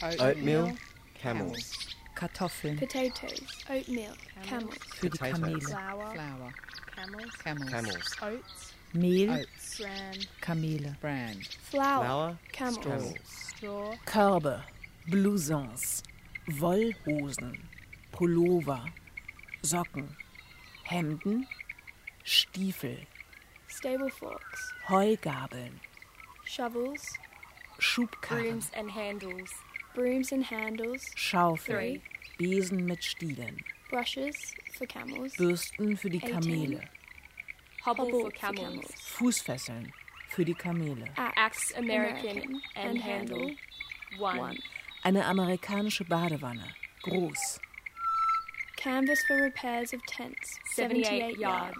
Oatmeal, 0.02 0.74
camels. 1.20 1.72
Kartoffeln 2.14 2.78
Potatoes, 2.78 3.42
oatmeal, 3.68 4.14
camels. 4.48 4.76
für 4.94 5.10
die 5.10 5.18
Kamele. 5.18 5.60
Flour, 5.60 6.10
Flour. 6.12 6.52
camels, 6.94 7.38
Camels. 7.44 7.70
Camels. 7.70 8.22
oats, 8.22 8.74
Mehl, 8.94 9.30
Oats. 9.30 9.76
bran, 9.78 10.26
Kamele. 10.40 10.96
Bran. 11.02 11.36
Flour, 11.70 12.04
Flour, 12.04 12.38
camels. 12.52 12.80
camels. 12.86 13.14
straw, 13.58 13.94
Körbe, 14.06 14.64
Blousons, 15.06 16.02
Wollhosen, 16.46 17.58
Pullover, 18.12 18.86
Socken, 19.66 20.08
Hemden, 20.84 21.46
Stiefel, 22.24 22.96
Stable 23.68 24.08
forks, 24.10 24.72
Heugabeln, 24.88 25.80
shovels, 26.44 27.02
Schubkarren, 27.80 28.42
brooms 28.42 28.70
and 28.74 28.90
handles, 28.90 29.50
brooms 29.94 30.32
and 30.32 30.44
handles, 30.44 31.02
Schaufel, 31.16 31.74
Three. 31.74 32.02
Besen 32.38 32.86
mit 32.86 33.02
Stielen, 33.02 33.56
brushes 33.90 34.54
for 34.78 34.86
camels, 34.86 35.34
Bürsten 35.36 35.96
für 35.96 36.10
die 36.10 36.22
Eighteen. 36.22 36.40
Kamele, 36.40 36.80
hobble, 37.84 38.04
hobble 38.04 38.20
for 38.20 38.30
camels, 38.30 38.86
Fußfesseln 39.18 39.92
für 40.28 40.44
die 40.44 40.54
Kamele. 40.54 41.06
axe 41.16 41.74
American, 41.76 42.60
and 42.76 43.02
handle, 43.02 43.50
one, 44.18 44.38
one. 44.38 44.58
Eine 45.02 45.24
amerikanische 45.24 46.04
Badewanne, 46.04 46.66
groß. 47.02 47.60
Canvas 48.86 49.18
for 49.26 49.34
repairs 49.34 49.92
of 49.92 50.00
tents, 50.06 50.60
78 50.76 51.06
78 51.06 51.38
yards, 51.38 51.76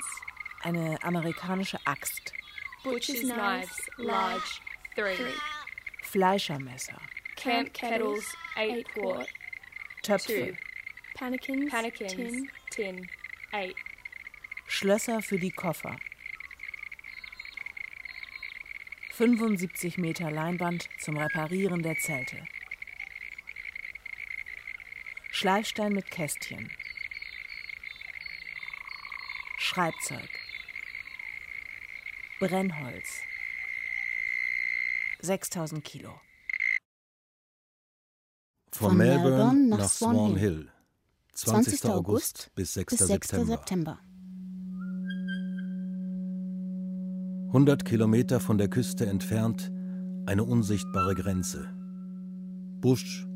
Eine 0.65 0.99
amerikanische 1.05 1.79
Axt, 1.87 2.33
butcher's 2.83 3.21
knives, 3.21 3.71
large, 3.97 4.61
three, 4.97 5.15
Three. 5.15 5.31
Fleischermesser, 6.03 6.99
camp 7.37 7.73
kettles, 7.73 8.25
eight 8.57 8.89
quart, 8.93 9.29
Töpfe, 10.03 10.27
two, 10.27 10.57
Pannikins, 11.17 11.71
pannikins, 11.71 12.13
tin, 12.13 12.49
tin, 12.71 13.09
eight, 13.53 13.77
Schlösser 14.67 15.23
für 15.23 15.39
die 15.39 15.53
Koffer. 15.53 15.97
75 19.13 19.97
Meter 19.97 20.33
Leinwand 20.33 20.89
zum 20.99 21.19
Reparieren 21.19 21.85
der 21.85 21.97
Zelte. 21.99 22.49
Schleifstein 25.31 25.93
mit 25.93 26.11
Kästchen. 26.11 26.69
Schreibzeug. 29.77 30.31
Brennholz. 32.41 33.21
6000 35.21 35.85
Kilo. 35.85 36.15
Von, 38.73 38.89
Von 38.89 38.97
Melbourne, 38.97 39.29
Melbourne 39.29 39.69
nach, 39.69 39.79
nach 39.81 39.89
Swan 39.91 40.15
Swan 40.15 40.37
Hill. 40.37 40.57
Hill. 40.57 40.73
20. 41.35 41.85
August 41.91 42.51
bis 42.55 42.73
6. 42.73 42.97
bis 42.97 43.07
6. 43.07 43.29
September. 43.29 43.53
September. 43.53 43.99
100 47.49 47.85
Kilometer 47.85 48.41
von 48.41 48.57
der 48.57 48.69
Küste 48.69 49.05
entfernt 49.05 49.71
eine 50.25 50.45
unsichtbare 50.45 51.15
Grenze. 51.15 51.69
Busch, 52.81 53.27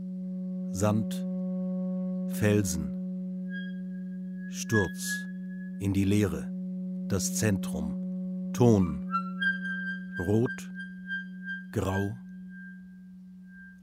Sand, 0.72 1.12
Felsen. 2.34 2.96
Sturz 4.50 5.29
in 5.80 5.94
die 5.94 6.04
Leere, 6.04 6.52
das 7.08 7.34
Zentrum, 7.36 8.52
Ton, 8.52 9.10
rot, 10.26 10.70
grau, 11.72 12.14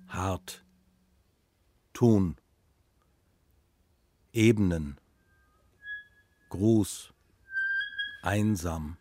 hart, 0.08 0.64
Ton, 1.94 2.36
Ebenen, 4.32 4.98
groß, 6.50 7.12
einsam, 8.22 8.98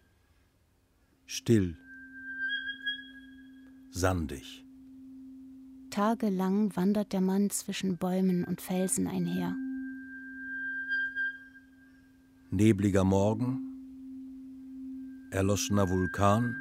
still, 1.27 1.77
sandig. 3.91 4.65
Tagelang 5.91 6.75
wandert 6.77 7.13
der 7.13 7.21
Mann 7.21 7.51
zwischen 7.51 7.99
Bäumen 7.99 8.45
und 8.45 8.63
Felsen 8.63 9.07
einher. 9.07 9.55
Nebliger 12.57 13.05
Morgen, 13.05 13.59
erloschener 15.31 15.91
Vulkan, 15.91 16.57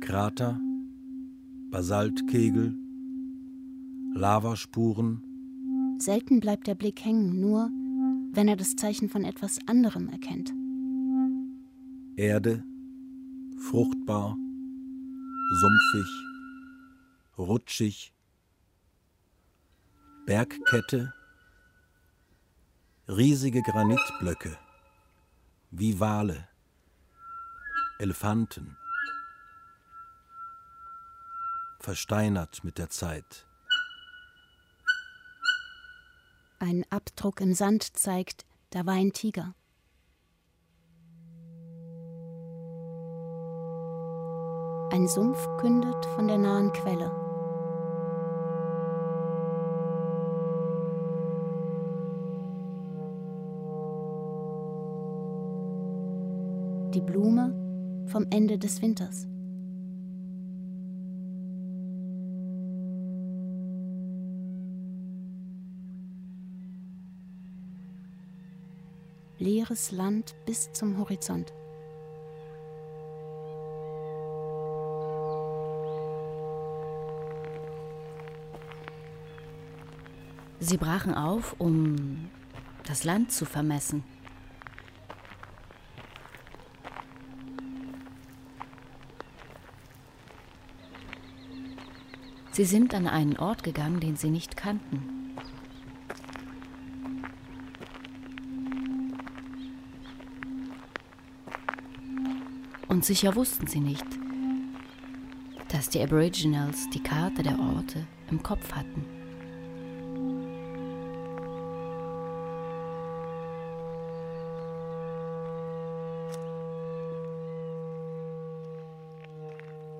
Krater, 0.00 0.60
Basaltkegel, 1.72 2.72
Lavaspuren, 4.14 5.22
Selten 5.98 6.38
bleibt 6.38 6.68
der 6.68 6.76
Blick 6.76 7.04
hängen, 7.04 7.40
nur 7.40 7.68
wenn 8.32 8.46
er 8.46 8.54
das 8.54 8.76
Zeichen 8.76 9.08
von 9.08 9.24
etwas 9.24 9.58
anderem 9.66 10.08
erkennt. 10.08 10.52
Erde, 12.14 12.62
fruchtbar, 13.58 14.36
sumpfig, 15.60 16.10
rutschig, 17.38 18.14
Bergkette, 20.26 21.12
riesige 23.08 23.62
Granitblöcke, 23.62 24.56
wie 25.70 25.98
Wale, 25.98 26.48
Elefanten, 27.98 28.76
versteinert 31.80 32.62
mit 32.62 32.78
der 32.78 32.90
Zeit. 32.90 33.46
Ein 36.60 36.84
Abdruck 36.90 37.40
im 37.40 37.54
Sand 37.54 37.96
zeigt, 37.96 38.46
da 38.70 38.86
war 38.86 38.94
ein 38.94 39.12
Tiger. 39.12 39.54
Ein 44.92 45.08
Sumpf 45.08 45.44
kündet 45.58 46.04
von 46.14 46.28
der 46.28 46.38
nahen 46.38 46.72
Quelle. 46.72 47.21
Die 56.94 57.00
Blume 57.00 58.04
vom 58.06 58.26
Ende 58.28 58.58
des 58.58 58.82
Winters. 58.82 59.26
Leeres 69.38 69.90
Land 69.90 70.34
bis 70.44 70.70
zum 70.72 70.98
Horizont. 70.98 71.54
Sie 80.60 80.76
brachen 80.76 81.14
auf, 81.14 81.56
um 81.58 82.28
das 82.86 83.04
Land 83.04 83.32
zu 83.32 83.46
vermessen. 83.46 84.04
Sie 92.52 92.66
sind 92.66 92.94
an 92.94 93.06
einen 93.06 93.38
Ort 93.38 93.62
gegangen, 93.62 93.98
den 93.98 94.16
sie 94.16 94.28
nicht 94.28 94.58
kannten. 94.58 95.22
Und 102.88 103.06
sicher 103.06 103.34
wussten 103.36 103.66
sie 103.66 103.80
nicht, 103.80 104.04
dass 105.68 105.88
die 105.88 106.02
Aboriginals 106.02 106.90
die 106.90 107.02
Karte 107.02 107.42
der 107.42 107.58
Orte 107.58 108.06
im 108.30 108.42
Kopf 108.42 108.70
hatten. 108.72 109.06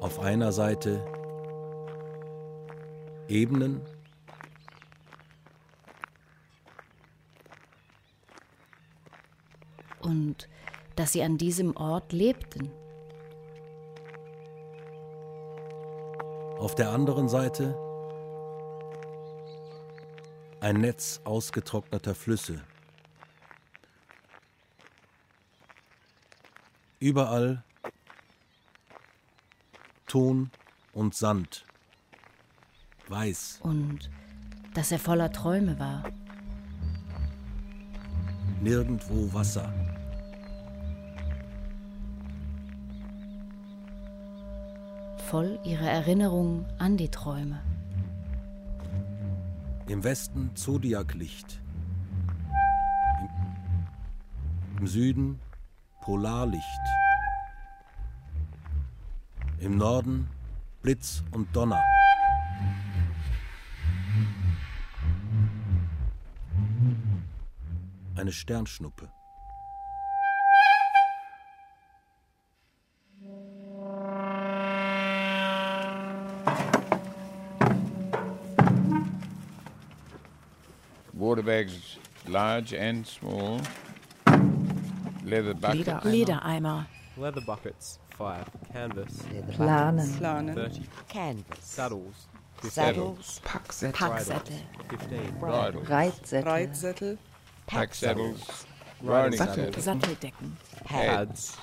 Auf 0.00 0.20
einer 0.20 0.52
Seite 0.52 1.02
Ebenen, 3.28 3.80
Und 10.00 10.48
dass 10.96 11.12
sie 11.12 11.22
an 11.22 11.38
diesem 11.38 11.76
Ort 11.76 12.12
lebten. 12.12 12.72
auf 16.62 16.76
der 16.76 16.90
anderen 16.90 17.28
Seite 17.28 17.76
ein 20.60 20.80
Netz 20.80 21.20
ausgetrockneter 21.24 22.14
Flüsse. 22.14 22.62
Überall 27.00 27.64
Ton 30.06 30.52
und 30.92 31.16
Sand, 31.16 31.64
weiß. 33.12 33.60
Und 33.62 34.10
dass 34.74 34.90
er 34.90 34.98
voller 34.98 35.30
Träume 35.30 35.78
war. 35.78 36.02
Nirgendwo 38.60 39.32
Wasser. 39.32 39.72
voll 45.32 45.58
ihrer 45.64 45.90
Erinnerung 45.90 46.66
an 46.76 46.98
die 46.98 47.08
Träume. 47.08 47.58
Im 49.88 50.04
Westen 50.04 50.54
Zodiaklicht. 50.54 51.58
Im 54.78 54.86
Süden 54.86 55.40
Polarlicht. 56.02 56.84
Im 59.60 59.78
Norden 59.78 60.28
Blitz 60.82 61.24
und 61.30 61.48
Donner. 61.56 61.80
Eine 68.22 68.30
Sternschnuppe. 68.30 69.08
Water 81.14 81.42
bags, 81.42 81.98
large 82.28 82.74
and 82.78 83.04
small. 83.04 83.60
Leather 85.24 85.54
buckets. 85.54 85.88
Leder, 85.88 86.04
Ledereimer. 86.04 86.86
Leather 87.16 87.40
buckets, 87.40 87.98
5. 88.16 88.46
Canvas. 88.72 89.18
Planen. 89.56 90.16
Planen. 90.16 90.54
30. 90.54 90.82
Canvas. 91.08 91.58
Saddles. 91.60 92.28
15. 92.60 92.70
Saddles. 92.70 93.40
Packsättel. 93.44 93.98
Packsättel. 93.98 94.60
15. 94.90 95.40
Bridles. 95.40 95.90
Reitsättel. 95.90 97.18
Reitsättel. 97.68 97.76
Pack 97.78 97.94
saddles. 97.94 98.66
Riding 99.02 99.38
Sattel. 99.38 99.80
Satteldecken. 99.80 100.56
Pads. 100.84 101.58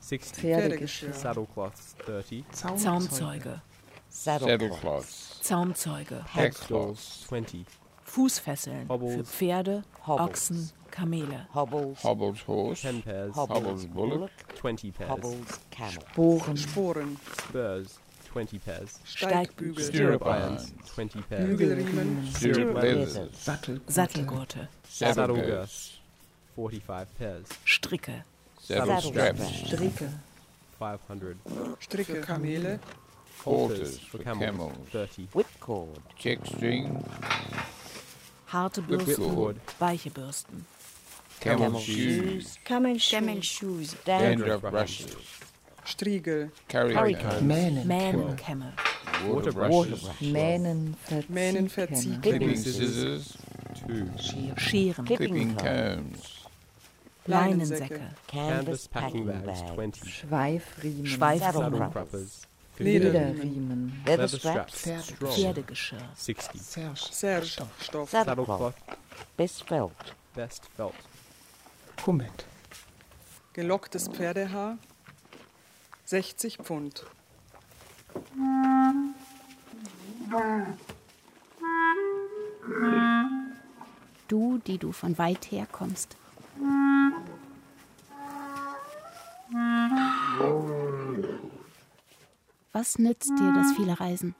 16. 0.00 0.42
Pferdegeschirr. 0.42 1.12
Saddlecloths, 1.12 1.96
30. 2.06 2.44
Zaumzeuge. 2.52 3.60
Saddle 4.08 4.70
cloths. 4.70 5.38
Zaumzeuge. 5.40 6.24
Pack 6.32 6.54
cloths. 6.54 7.26
20. 7.28 7.64
Fußfesseln 8.04 8.86
für 8.86 8.92
Hobbles. 8.92 9.30
Pferde, 9.30 9.84
Hobbles. 10.04 10.28
Ochsen, 10.28 10.70
Kamele. 10.90 11.46
Hobbles. 11.54 12.02
Hobbles 12.02 12.46
horse. 12.48 12.82
10 12.82 13.02
pairs. 13.02 13.36
Hobbles 13.36 13.86
bullock. 13.86 14.30
20 14.58 14.90
pairs. 14.92 15.10
Hobbles 15.10 15.60
camel. 15.70 15.92
Sporen. 16.10 16.56
Sporen. 16.56 17.16
Spurs, 17.38 18.00
20 18.32 18.58
pairs. 18.58 19.00
Steigbügel. 19.04 19.84
Stirrup 19.84 20.22
irons, 20.22 20.72
20 20.94 21.22
pairs. 21.22 21.48
Bügelriemen. 21.48 22.26
Stirrup 22.36 22.74
leathers. 22.82 23.18
Sattelgurte. 23.88 24.68
Saddle 24.88 25.34
girths. 25.34 25.46
girths, 25.46 26.00
45 26.56 27.08
pairs. 27.18 27.46
Stricke. 27.64 28.24
Saddle 28.60 29.00
straps. 29.00 29.42
Stricke. 29.66 30.08
500. 30.78 31.36
Stricke 31.80 32.14
für 32.14 32.20
Kamele. 32.20 32.78
Halters 33.44 33.98
for 33.98 34.20
camels, 34.22 34.44
camels. 34.44 34.72
30. 34.92 35.28
Whipcord. 35.32 36.00
Check 36.16 36.46
string. 36.46 37.04
Harte 38.46 38.82
Whipcord. 38.82 39.56
Bürsten. 39.56 39.80
Weiche 39.80 40.10
Bürsten. 40.10 40.66
Camel 41.40 41.78
shoes. 41.80 42.58
Camel 42.64 42.98
Camel 42.98 43.42
shoes. 43.42 43.92
shoes. 43.92 43.96
Dandruff 44.04 44.60
brushes. 44.60 45.16
Striegel. 45.84 46.50
Carry 46.68 47.14
combs. 47.14 47.40
Mähnenkämme. 47.86 48.72
Water 49.26 49.52
brushes. 49.52 50.02
Mähnenverzieh. 51.28 52.20
Clipping 52.22 52.56
scissors. 52.56 53.38
Scheren. 54.56 55.04
Clipping 55.06 55.56
combs. 55.56 56.36
Leinensäcke. 57.26 58.00
Canvas 58.26 58.88
packing 58.88 59.26
bags, 59.26 59.62
20. 59.74 60.10
Schweifriemen. 60.10 61.06
Saddle 61.06 61.62
Schweifriemen. 61.62 61.90
crappers, 61.92 62.42
50. 62.76 62.84
Lederriemen. 62.98 63.92
Leather 64.06 64.22
Leather 64.22 64.38
straps. 64.38 64.80
straps, 64.80 65.04
straw, 65.08 65.28
Pferdegeschirr. 65.30 66.08
60. 66.16 66.58
Serge. 66.58 67.62
Stoff. 67.80 68.10
Saddlecloth, 68.10 68.74
Best 69.36 69.64
felt. 69.68 69.92
best 70.34 70.66
felt. 70.76 70.94
Kummet. 72.02 72.46
Gelocktes 73.52 74.08
Pferdehaar. 74.08 74.78
60 76.10 76.58
Pfund. 76.58 77.06
Du, 84.26 84.58
die 84.58 84.78
du 84.78 84.90
von 84.90 85.16
weit 85.18 85.52
her 85.52 85.68
kommst. 85.70 86.16
Was 92.72 92.98
nützt 92.98 93.30
dir 93.38 93.52
das 93.52 93.72
viele 93.76 94.00
Reisen? 94.00 94.34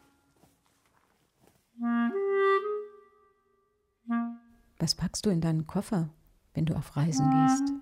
Was 4.81 4.97
packst 4.97 5.25
du 5.25 5.31
in 5.31 5.41
deinen 5.41 5.69
Koffer, 5.69 6.09
wenn 6.55 6.67
du 6.67 6.75
auf 6.75 6.97
Reisen 6.97 7.31
gehst? 7.31 7.73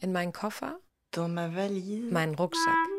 In 0.00 0.12
meinen 0.12 0.34
Koffer? 0.34 0.78
Meinen 2.10 2.34
Rucksack. 2.34 2.91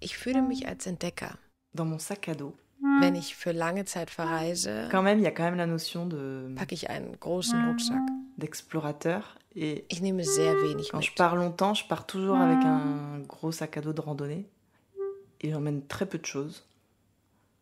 Ich 0.00 0.16
fühle 0.16 0.42
mich 0.42 0.66
als 0.68 0.86
Entdecker. 0.86 1.38
Dans 1.74 1.84
mon 1.84 1.98
sac 1.98 2.28
à 2.28 2.34
dos. 2.34 2.54
Wenn 3.00 3.16
ich 3.16 3.34
für 3.34 3.52
lange 3.52 3.84
Zeit 3.84 4.08
verreise, 4.10 4.88
Quand 4.90 5.02
même, 5.02 5.18
y 5.20 5.26
a 5.26 5.30
quand 5.32 5.42
même 5.44 5.56
la 5.56 5.66
notion 5.66 6.06
de 6.06 6.52
packe 6.56 6.72
ich 6.72 6.88
einen 6.90 7.18
großen 7.18 7.68
Rucksack. 7.68 8.02
d'explorateur. 8.36 9.36
Et 9.56 9.84
Ich 9.90 10.00
nehme 10.00 10.22
sehr 10.22 10.54
wenig 10.54 10.90
quand 10.92 11.00
je 11.00 11.10
mit. 11.10 11.16
pars 11.16 11.34
longtemps, 11.34 11.74
je 11.74 11.84
pars 11.88 12.06
toujours 12.06 12.36
avec 12.36 12.64
un 12.64 13.18
gros 13.26 13.50
sac 13.50 13.76
à 13.76 13.80
dos 13.80 13.92
de 13.92 14.00
randonnée. 14.00 14.46
Et 15.40 15.50
j'emmène 15.50 15.84
très 15.86 16.06
peu 16.06 16.18
de 16.18 16.26
choses. 16.26 16.64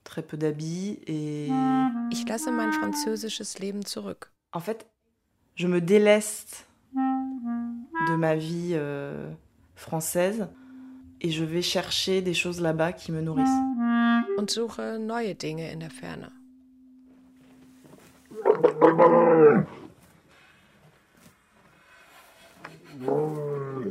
Très 0.05 0.22
peu 0.22 0.37
d'habits. 0.37 0.99
Et 1.07 1.49
Ich 2.11 2.29
lasse 2.29 2.46
mein 2.46 2.72
französisches 2.72 3.59
Leben 3.59 3.83
zurück. 3.87 4.31
en 4.53 4.61
fait, 4.61 4.87
je 5.55 5.66
me 5.66 5.81
déleste 5.81 6.66
de 6.94 8.16
ma 8.16 8.37
vie 8.37 8.72
euh, 8.75 9.31
française. 9.75 10.46
Et 11.20 11.31
je 11.31 11.44
vais 11.44 11.62
chercher 11.62 12.20
des 12.22 12.35
choses 12.35 12.61
là-bas 12.61 12.92
qui 12.92 13.11
me 13.12 13.20
nourrissent. 13.22 13.62
Und 14.38 14.50
suche 14.50 14.98
neue 14.98 15.35
Dinge 15.35 15.70
in 15.72 15.79
der 15.81 15.90
Ferne. 15.90 16.31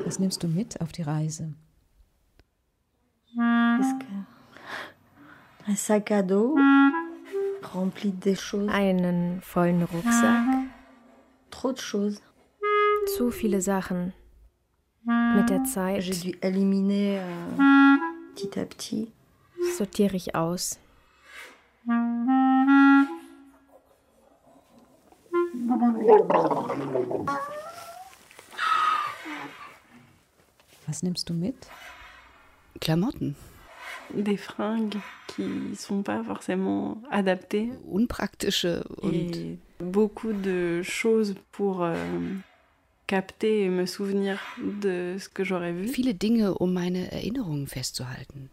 Was 0.05 0.19
nimmst 0.19 0.43
du 0.43 0.47
mit 0.47 0.79
auf 0.81 0.91
die 0.91 1.01
Reise? 1.03 1.53
Qu'est-ce 3.35 3.95
que- 3.99 4.25
Un 5.71 5.75
sac 5.75 6.11
à 6.11 6.21
dos 6.21 6.55
rempli 7.73 8.11
de 8.11 8.35
choses. 8.35 8.69
Einen 8.69 9.41
vollen 9.41 9.83
Rucksack. 9.83 10.45
Trop 11.49 11.73
de 11.73 11.79
choses. 11.81 12.21
Zu 13.17 13.31
viele 13.31 13.61
Sachen. 13.61 14.13
Mit 15.05 15.49
der 15.49 15.63
Zeit 15.65 16.01
J'ai 16.01 16.13
dû 16.31 16.37
éliminer 16.41 17.19
euh, 17.19 17.97
petit 18.33 18.59
à 18.59 18.65
petit. 18.65 19.11
sortiere 19.77 20.15
ich 20.15 20.33
aus. 20.35 20.79
Was 30.87 31.03
nimmst 31.03 31.29
du 31.29 31.33
mit? 31.33 31.55
Klamotten. 32.79 33.35
Des 34.13 34.37
fringues 34.37 34.97
qui 35.27 35.75
sont 35.75 36.03
pas 36.03 36.23
forcément 36.23 37.01
adaptées. 37.09 37.71
Unpraktische 37.91 38.83
und 39.01 39.11
Et 39.13 39.57
beaucoup 39.79 40.31
de 40.33 40.81
choses 40.83 41.33
pour 41.51 41.83
euh, 41.83 41.95
capter 43.07 43.63
et 43.65 43.69
me 43.69 43.85
souvenir 43.85 44.39
de 44.81 45.15
ce 45.19 45.29
que 45.29 45.43
j'aurais 45.43 45.71
vu. 45.73 45.87
viele 45.87 46.13
Dinge, 46.13 46.53
um 46.59 46.71
meine 46.73 47.11
Erinnerungen 47.13 47.67
festzuhalten. 47.67 48.49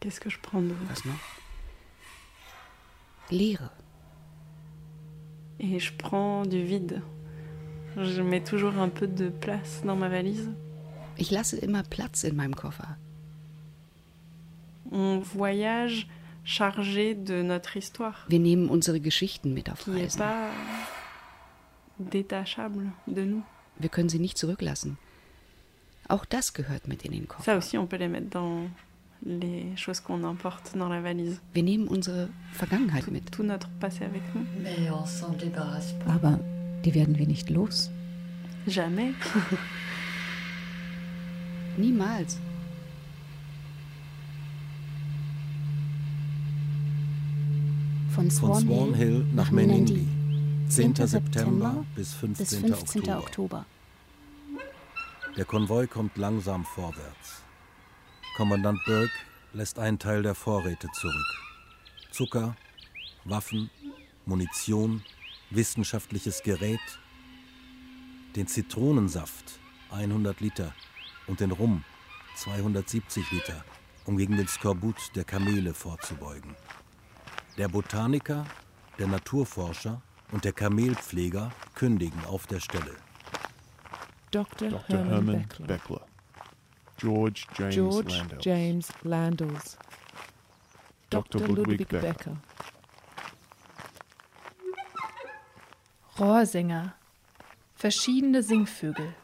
Qu'est-ce 0.00 0.20
que 0.20 0.30
je 0.30 0.38
prends 0.40 0.62
d'autre 0.62 0.80
Was 0.88 1.04
noch? 1.04 1.20
Leere. 3.30 3.70
Et 5.60 5.78
je 5.78 5.92
prends 5.96 6.44
du 6.44 6.64
vide. 6.64 7.02
Je 7.96 8.22
mets 8.22 8.42
toujours 8.42 8.78
un 8.78 8.88
peu 8.88 9.06
de 9.06 9.28
place 9.28 9.82
dans 9.84 9.96
ma 9.96 10.08
valise. 10.08 10.50
Ich 11.18 11.30
lasse 11.30 11.52
immer 11.52 11.82
Platz 11.82 12.24
in 12.24 12.32
meinem 12.34 12.54
Koffer. 12.54 12.96
On 14.90 15.18
voyage 15.20 16.08
chargé 16.44 17.14
de 17.14 17.42
notre 17.42 17.76
histoire, 17.76 18.26
Wir 18.28 18.40
nehmen 18.40 18.68
unsere 18.68 18.98
Geschichten 19.00 19.52
mit 19.54 19.70
auf 19.70 19.84
qui 19.84 19.90
n'est 19.90 20.02
Reisen. 20.04 20.18
pas 20.18 20.50
détachable 22.00 22.90
de 23.06 23.22
nous. 23.24 23.42
Wir 23.78 23.88
können 23.88 24.08
sie 24.08 24.18
nicht 24.18 24.38
zurücklassen. 24.38 24.98
Auch 26.08 26.24
das 26.24 26.52
gehört 26.52 26.88
mit 26.88 27.04
in 27.04 27.12
den 27.12 27.28
Koffer. 27.28 27.52
Ça 27.52 27.56
aussi, 27.56 27.78
on 27.78 27.86
peut 27.86 27.98
les 27.98 28.08
mettre 28.08 28.28
dans 28.30 28.68
les 29.24 29.66
choses 29.76 30.00
qu'on 30.00 30.22
emporte 30.24 30.76
dans 30.76 30.88
la 30.88 31.00
valise. 31.00 31.40
Wir 31.54 31.62
nehmen 31.62 31.88
unsere 31.88 32.28
Vergangenheit 32.52 33.10
mit. 33.10 33.30
Tout 33.30 33.44
notre 33.44 33.68
passé 33.80 34.04
avec 34.04 34.22
nous. 34.34 34.44
Mais 34.62 34.90
on 34.90 35.06
s'en 35.06 35.32
débarrasse 35.32 35.94
pas. 36.04 36.12
Aber 36.12 36.38
die 36.84 36.94
werden 36.94 37.18
wir 37.18 37.26
nicht 37.26 37.50
los. 37.50 37.90
Jamais. 38.66 39.12
Niemals. 41.78 42.38
Von 48.10 48.30
Von 48.30 48.30
Swan, 48.30 48.60
Swan 48.62 48.94
Hill 48.94 49.24
nach 49.34 49.50
Menindee. 49.50 50.06
10. 50.74 50.94
September 51.06 51.84
bis 51.94 52.12
bis 52.12 52.14
15. 52.14 52.60
15. 52.60 53.00
Oktober. 53.00 53.18
Oktober. 53.18 53.66
Der 55.36 55.44
Konvoi 55.44 55.86
kommt 55.86 56.16
langsam 56.16 56.64
vorwärts. 56.64 57.42
Kommandant 58.38 58.82
Burke 58.86 59.12
lässt 59.52 59.78
einen 59.78 59.98
Teil 59.98 60.22
der 60.22 60.34
Vorräte 60.34 60.88
zurück. 60.94 61.34
Zucker, 62.10 62.56
Waffen, 63.24 63.68
Munition, 64.24 65.02
wissenschaftliches 65.50 66.42
Gerät, 66.42 66.80
den 68.34 68.46
Zitronensaft 68.46 69.60
100 69.90 70.40
Liter 70.40 70.72
und 71.26 71.40
den 71.40 71.50
Rum 71.50 71.84
270 72.36 73.30
Liter, 73.30 73.62
um 74.06 74.16
gegen 74.16 74.38
den 74.38 74.48
Skorbut 74.48 74.96
der 75.16 75.24
Kamele 75.24 75.74
vorzubeugen. 75.74 76.56
Der 77.58 77.68
Botaniker, 77.68 78.46
der 78.98 79.08
Naturforscher 79.08 80.00
und 80.32 80.44
der 80.44 80.52
Kamelpfleger 80.52 81.52
kündigen 81.74 82.24
auf 82.24 82.46
der 82.46 82.60
Stelle. 82.60 82.96
Dr. 84.30 84.70
Dr. 84.70 84.98
Herman, 84.98 85.08
Herman 85.08 85.42
Beckler. 85.42 85.66
Beckler. 85.66 86.06
George 86.98 87.46
James 87.58 87.74
George 87.74 88.12
Landau. 88.16 88.36
James 88.40 88.88
Landals. 89.02 89.78
Dr. 91.10 91.40
Dr. 91.40 91.48
Ludwig 91.56 91.80
Ludwig 91.80 91.88
Becker. 91.88 92.00
Becker. 92.00 92.36
Rohrsänger, 96.18 96.94
verschiedene 97.74 98.42
Singvögel, 98.42 99.14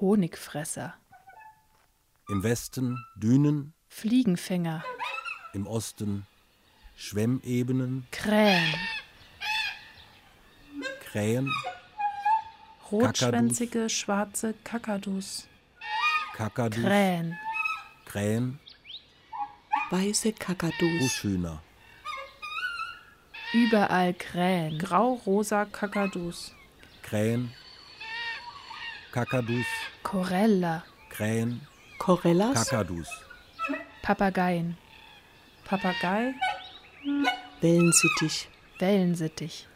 Honigfresser, 0.00 0.94
Im 2.28 2.42
Westen 2.42 3.04
Dünen, 3.16 3.72
Fliegenfänger, 3.88 4.84
im 5.54 5.66
Osten 5.66 6.26
Schwemmebenen, 6.96 8.06
Krähen, 8.10 8.74
Krähen, 11.16 11.50
rotschwänzige 12.92 13.88
schwarze 13.88 14.52
Kakadus, 14.64 15.48
Kakadus, 16.34 16.84
Krähen, 16.84 17.38
Krähen, 18.04 18.60
Weiße 19.88 20.34
Kakadus. 20.34 20.98
Buschhühner. 20.98 21.62
Überall 23.54 24.12
Krähen. 24.12 24.78
Grau-rosa 24.78 25.64
Kakadus. 25.64 26.52
Krähen. 27.02 27.50
Kakadus. 29.10 29.64
Korella. 30.02 30.84
Krähen. 31.08 31.66
Korellas. 31.98 32.68
Kakadus. 32.68 33.08
Papageien. 34.02 34.76
Papagei. 35.64 36.34
Wellensittich. 37.62 38.50
Wellensittich. 38.78 39.66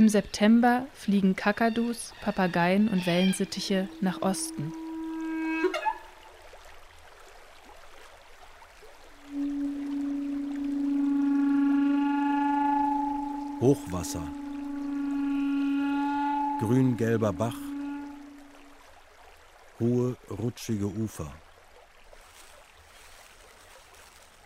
Im 0.00 0.08
September 0.08 0.86
fliegen 0.94 1.36
Kakadus, 1.36 2.14
Papageien 2.22 2.88
und 2.88 3.04
Wellensittiche 3.04 3.86
nach 4.00 4.22
Osten. 4.22 4.72
Hochwasser. 13.60 14.26
Grün-gelber 16.60 17.34
Bach. 17.34 17.58
Hohe, 19.80 20.16
rutschige 20.30 20.86
Ufer. 20.86 21.30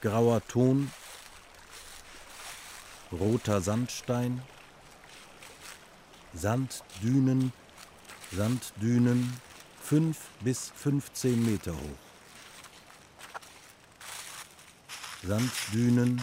Grauer 0.00 0.44
Ton. 0.48 0.90
Roter 3.12 3.60
Sandstein. 3.60 4.42
Sanddünen, 6.34 7.52
Sanddünen, 8.32 9.32
fünf 9.80 10.18
bis 10.40 10.72
15 10.76 11.44
Meter 11.44 11.72
hoch. 11.72 12.04
Sanddünen, 15.22 16.20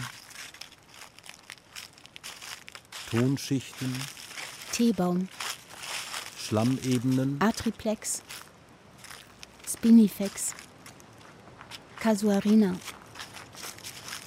Tonschichten, 3.10 3.94
Teebaum, 4.72 5.28
Schlammebenen, 6.38 7.40
Atriplex, 7.40 8.22
Spinifex, 9.66 10.54
Casuarina, 12.00 12.76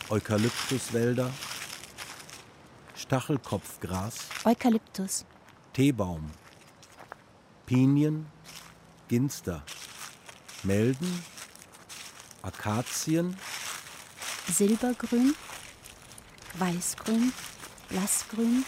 Eukalyptuswälder, 0.09 1.31
Stachelkopfgras, 2.95 4.15
Eukalyptus, 4.43 5.25
Teebaum, 5.75 6.31
Pinien, 7.65 8.27
Ginster, 9.09 9.61
Melden, 10.63 11.21
Akazien, 12.41 13.35
Silbergrün, 14.49 15.35
Weißgrün, 16.59 17.33
Blassgrün, 17.89 18.65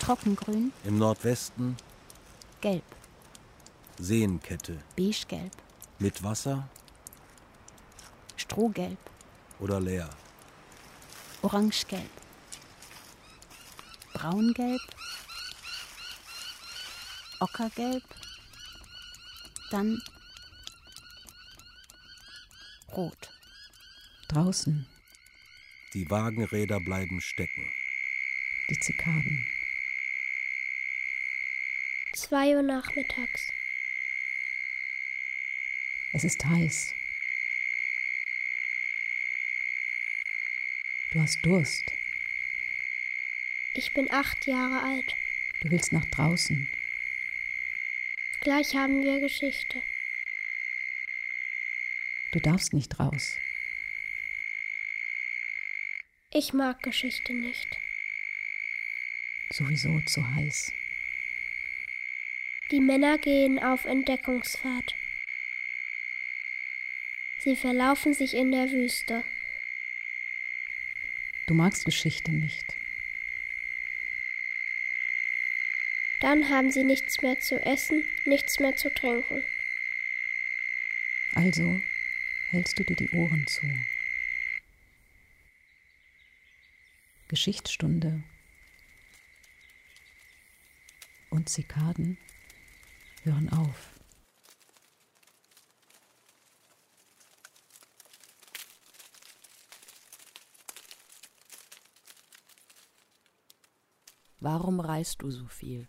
Trockengrün, 0.00 0.70
im 0.84 0.98
Nordwesten. 0.98 1.78
Gelb, 2.60 2.84
Seenkette, 3.98 4.82
Beigegelb, 4.98 5.54
mit 5.98 6.22
Wasser. 6.22 6.68
Strohgelb, 8.36 8.98
oder 9.60 9.80
leer. 9.80 10.10
Orangegelb, 11.40 12.10
Braungelb, 14.12 14.82
Ockergelb, 17.40 18.04
dann 19.70 20.00
Rot. 22.92 23.30
Draußen 24.28 24.86
Die 25.94 26.08
Wagenräder 26.10 26.80
bleiben 26.80 27.20
stecken. 27.20 27.72
die 28.68 28.78
Zikaden. 28.78 29.46
Zwei 32.14 32.54
Uhr 32.56 32.62
nachmittags. 32.62 33.52
Es 36.12 36.24
ist 36.24 36.44
heiß. 36.44 36.94
Du 41.12 41.20
hast 41.20 41.44
Durst. 41.44 41.92
Ich 43.74 43.92
bin 43.92 44.10
acht 44.12 44.46
Jahre 44.46 44.82
alt. 44.82 45.16
Du 45.60 45.70
willst 45.70 45.92
nach 45.92 46.04
draußen. 46.06 46.68
Gleich 48.42 48.74
haben 48.74 49.02
wir 49.02 49.20
Geschichte. 49.20 49.82
Du 52.32 52.40
darfst 52.40 52.72
nicht 52.72 52.98
raus. 52.98 53.36
Ich 56.32 56.54
mag 56.54 56.82
Geschichte 56.82 57.34
nicht. 57.34 57.68
Sowieso 59.50 60.00
zu 60.06 60.26
heiß. 60.36 60.72
Die 62.70 62.80
Männer 62.80 63.18
gehen 63.18 63.58
auf 63.58 63.84
Entdeckungsfahrt. 63.84 64.94
Sie 67.40 67.56
verlaufen 67.56 68.14
sich 68.14 68.32
in 68.34 68.52
der 68.52 68.70
Wüste. 68.70 69.22
Du 71.46 71.52
magst 71.52 71.84
Geschichte 71.84 72.30
nicht. 72.30 72.79
Dann 76.20 76.50
haben 76.50 76.70
sie 76.70 76.84
nichts 76.84 77.22
mehr 77.22 77.40
zu 77.40 77.58
essen, 77.64 78.04
nichts 78.26 78.60
mehr 78.60 78.76
zu 78.76 78.92
trinken. 78.92 79.42
Also 81.34 81.80
hältst 82.50 82.78
du 82.78 82.84
dir 82.84 82.96
die 82.96 83.10
Ohren 83.10 83.46
zu. 83.46 83.66
Geschichtsstunde 87.28 88.22
und 91.30 91.48
Zikaden 91.48 92.18
hören 93.22 93.48
auf. 93.50 93.94
Warum 104.40 104.80
reist 104.80 105.22
du 105.22 105.30
so 105.30 105.46
viel? 105.48 105.88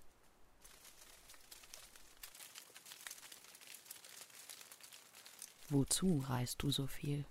Wozu 5.73 6.17
reist 6.27 6.61
du 6.61 6.69
so 6.69 6.85
viel? 6.85 7.23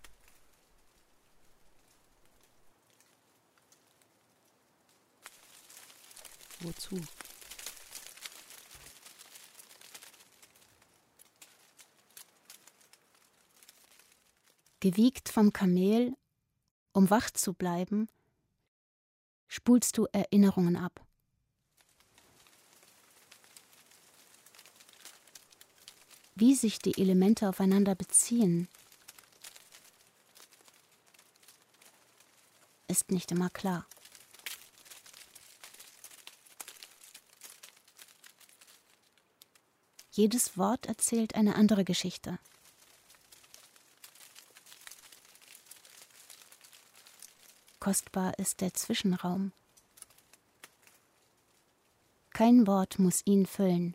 Wozu? 6.60 6.98
Gewiegt 14.80 15.28
vom 15.28 15.52
Kamel, 15.52 16.16
um 16.92 17.10
wach 17.10 17.30
zu 17.32 17.52
bleiben, 17.52 18.08
spulst 19.48 19.98
du 19.98 20.06
Erinnerungen 20.12 20.76
ab. 20.76 21.06
Wie 26.40 26.54
sich 26.54 26.78
die 26.78 26.98
Elemente 26.98 27.46
aufeinander 27.46 27.94
beziehen, 27.94 28.66
ist 32.88 33.10
nicht 33.10 33.30
immer 33.30 33.50
klar. 33.50 33.84
Jedes 40.12 40.56
Wort 40.56 40.86
erzählt 40.86 41.34
eine 41.34 41.56
andere 41.56 41.84
Geschichte. 41.84 42.38
Kostbar 47.80 48.38
ist 48.38 48.62
der 48.62 48.72
Zwischenraum. 48.72 49.52
Kein 52.30 52.66
Wort 52.66 52.98
muss 52.98 53.20
ihn 53.26 53.44
füllen. 53.44 53.94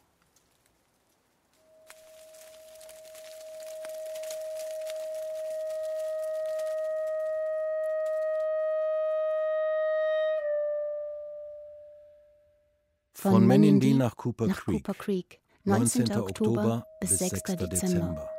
Von 13.32 13.48
Menindee 13.48 13.96
nach 13.96 14.16
Cooper 14.18 14.46
nach 14.46 14.64
Creek. 14.66 14.84
Cooper 14.86 15.00
Creek, 15.00 15.42
19. 15.64 16.04
19. 16.06 16.22
Oktober 16.22 16.88
bis 17.00 17.10
bis 17.10 17.20
6. 17.20 17.32
6. 17.32 17.44
Dezember. 17.44 17.68
Dezember. 17.68 18.30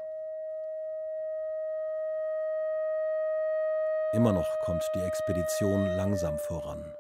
Immer 4.13 4.33
noch 4.33 4.49
kommt 4.61 4.89
die 4.95 5.01
Expedition 5.01 5.87
langsam 5.97 6.39
voran. 6.39 6.95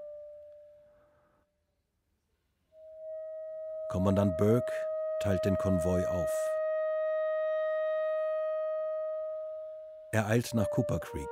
Kommandant 3.88 4.36
Burke 4.36 4.72
teilt 5.20 5.44
den 5.44 5.56
Konvoi 5.56 6.04
auf. 6.06 6.50
Er 10.10 10.26
eilt 10.26 10.54
nach 10.54 10.68
Cooper 10.70 10.98
Creek. 10.98 11.28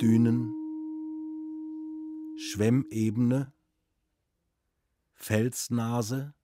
Dünen, 0.00 0.52
Schwemmebene, 2.36 3.50
Felsnase, 5.14 6.34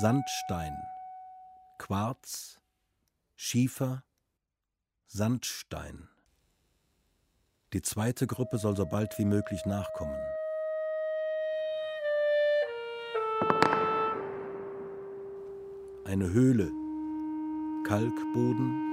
Sandstein, 0.00 0.76
Quarz, 1.78 2.60
Schiefer, 3.36 4.02
Sandstein. 5.06 6.08
Die 7.72 7.82
zweite 7.82 8.26
Gruppe 8.26 8.58
soll 8.58 8.76
so 8.76 8.84
bald 8.84 9.16
wie 9.18 9.24
möglich 9.24 9.64
nachkommen. 9.64 10.20
Eine 16.04 16.30
Höhle, 16.32 16.72
Kalkboden, 17.86 18.91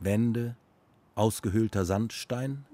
Wände, 0.00 0.56
ausgehöhlter 1.14 1.84
Sandstein, 1.84 2.66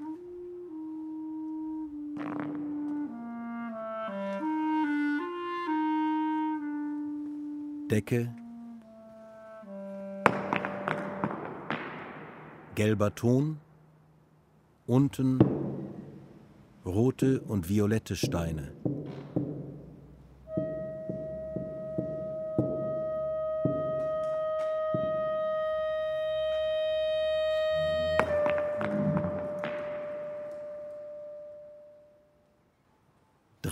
Decke, 7.90 8.34
gelber 12.74 13.14
Ton, 13.14 13.58
unten 14.86 15.38
rote 16.84 17.40
und 17.40 17.68
violette 17.68 18.16
Steine. 18.16 18.79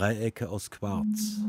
Dreiecke 0.08 0.48
aus 0.48 0.70
Quarz. 0.70 1.42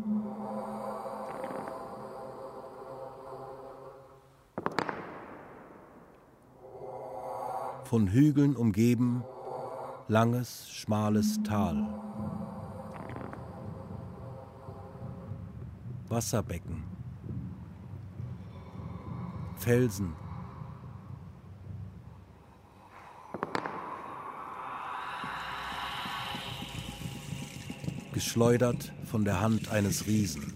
Von 7.86 8.08
Hügeln 8.12 8.58
umgeben, 8.58 9.24
langes, 10.10 10.70
schmales 10.70 11.42
Tal. 11.44 11.88
Wasserbecken. 16.10 16.84
Felsen. 19.56 20.14
Geschleudert 28.20 28.92
von 29.10 29.24
der 29.24 29.40
Hand 29.40 29.72
eines 29.72 30.06
Riesen. 30.06 30.54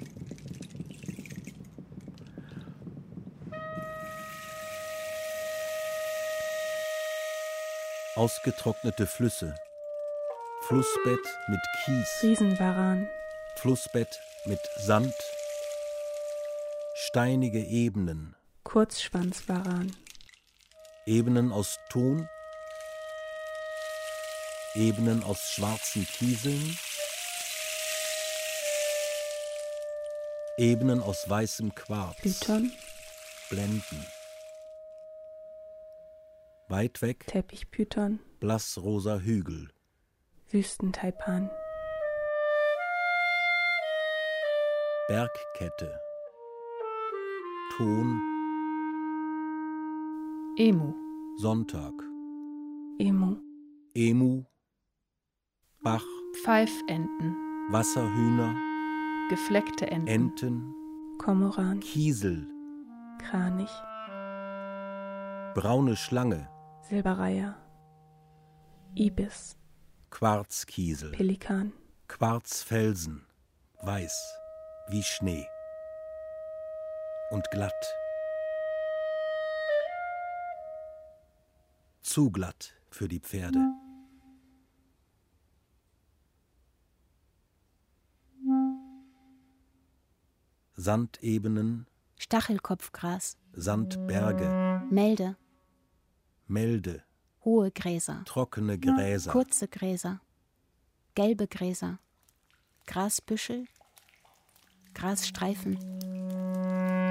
Ausgetrocknete 8.15 9.07
Flüsse. 9.07 9.55
Flussbett 10.67 11.21
mit 11.47 11.59
Kies. 11.85 12.07
Riesenvaran. 12.23 13.07
Flussbett 13.55 14.19
mit 14.43 14.59
Sand. 14.79 15.15
Steinige 16.95 17.63
Ebenen. 17.63 18.35
Kurzschwanzvaran. 18.65 19.95
Ebenen 21.05 21.53
aus 21.53 21.79
Ton. 21.87 22.27
Ebenen 24.73 25.23
aus 25.23 25.39
schwarzen 25.49 26.05
Kieseln. 26.05 26.77
Ebenen 30.57 31.01
aus 31.01 31.27
weißem 31.27 31.73
Quarz. 31.73 32.15
Python. 32.21 32.71
Blenden. 33.49 34.05
Weit 36.67 37.01
weg 37.01 37.25
Teppichpython. 37.25 38.19
blassrosa 38.39 39.17
Hügel. 39.17 39.69
Wüstentaipan. 40.51 41.49
Bergkette. 45.07 45.99
Ton. 47.75 48.21
Emu. 50.59 50.93
Sonntag. 51.39 51.93
Emu. 52.99 53.37
Emu. 53.95 54.45
Bach. 55.81 56.05
Pfeifenten. 56.43 57.35
Wasserhühner. 57.71 58.72
Gefleckte 59.29 59.87
Enten. 59.87 60.07
Enten. 60.07 60.75
Kormoran. 61.17 61.79
Kiesel. 61.79 62.45
Kranich. 63.19 63.71
Braune 65.55 65.95
Schlange. 65.95 66.49
Silbereier. 66.81 67.55
Ibis. 68.95 69.57
Quarzkiesel. 70.09 71.11
Pelikan. 71.11 71.71
Quarzfelsen. 72.07 73.25
Weiß. 73.81 74.35
Wie 74.89 75.03
Schnee. 75.03 75.47
Und 77.31 77.49
glatt. 77.51 77.95
Zu 82.01 82.29
glatt 82.29 82.73
für 82.91 83.07
die 83.07 83.21
Pferde. 83.21 83.59
Sandebenen, 90.83 91.87
Stachelkopfgras, 92.17 93.37
Sandberge, 93.53 94.81
Melde, 94.91 95.37
Melde, 96.45 97.03
hohe 97.45 97.71
Gräser, 97.71 98.23
trockene 98.25 98.77
Gräser, 98.77 99.31
kurze 99.31 99.69
Gräser, 99.69 100.19
gelbe 101.15 101.47
Gräser, 101.47 101.99
Grasbüschel, 102.85 103.65
Grasstreifen, 104.93 105.77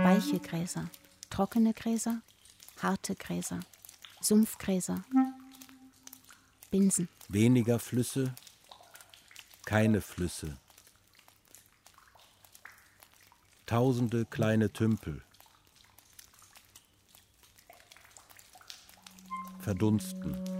weiche 0.04 0.38
Gräser, 0.38 0.90
trockene 1.30 1.72
Gräser, 1.72 2.20
harte 2.82 3.14
Gräser, 3.14 3.60
Sumpfgräser, 4.20 5.02
Binsen, 6.70 7.08
weniger 7.28 7.78
Flüsse, 7.78 8.34
keine 9.64 10.02
Flüsse. 10.02 10.58
Tausende 13.72 14.26
kleine 14.26 14.70
Tümpel. 14.70 15.22
Verdunsten. 19.60 20.51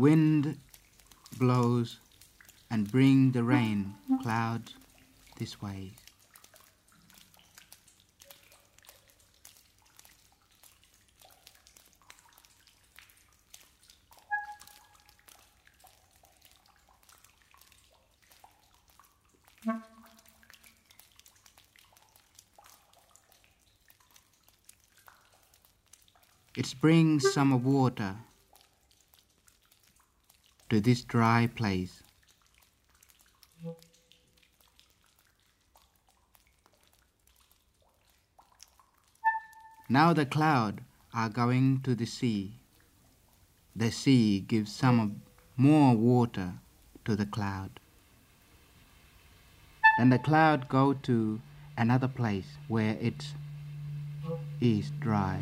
Wind 0.00 0.58
blows 1.38 1.98
and 2.70 2.90
bring 2.90 3.32
the 3.32 3.44
rain 3.44 3.94
clouds 4.22 4.74
this 5.38 5.60
way. 5.60 5.92
It 26.56 26.74
brings 26.80 27.32
summer 27.32 27.56
water 27.56 28.16
to 30.70 30.80
this 30.80 31.02
dry 31.02 31.48
place. 31.54 32.02
Now 39.88 40.12
the 40.12 40.24
cloud 40.24 40.82
are 41.12 41.28
going 41.28 41.80
to 41.82 41.96
the 41.96 42.06
sea. 42.06 42.52
The 43.74 43.90
sea 43.90 44.38
gives 44.38 44.72
some 44.72 45.22
more 45.56 45.96
water 45.96 46.52
to 47.04 47.16
the 47.16 47.26
cloud. 47.26 47.80
Then 49.98 50.10
the 50.10 50.18
cloud 50.20 50.68
go 50.68 50.92
to 50.92 51.40
another 51.76 52.08
place 52.08 52.46
where 52.68 52.96
it 53.00 53.34
is 54.60 54.92
dry. 55.00 55.40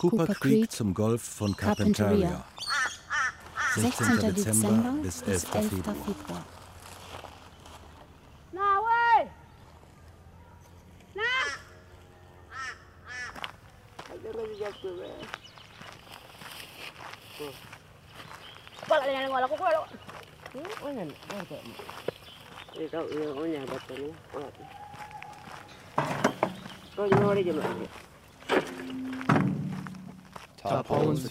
Von, 0.00 0.10
Cooper, 0.10 0.34
Creek 0.34 0.70
zum 0.70 0.94
Golf 0.94 1.22
von 1.22 1.56
Carpentaria. 1.56 2.28
Carpentaria. 2.28 2.44
16. 3.74 4.06
16. 4.20 4.34
Dezember 4.34 4.94
bis 5.02 5.22
bis 5.22 5.44
11. 5.44 5.54
11. 5.54 5.68
Februar. 5.68 6.53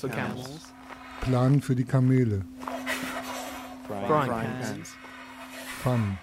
For 0.03 0.09
camels. 0.09 0.73
Plan 1.21 1.61
für 1.61 1.75
die 1.75 1.85
Kamele. 1.85 2.43
Frying 3.87 4.29
pans. 4.29 4.95
Pfannen. 5.79 6.17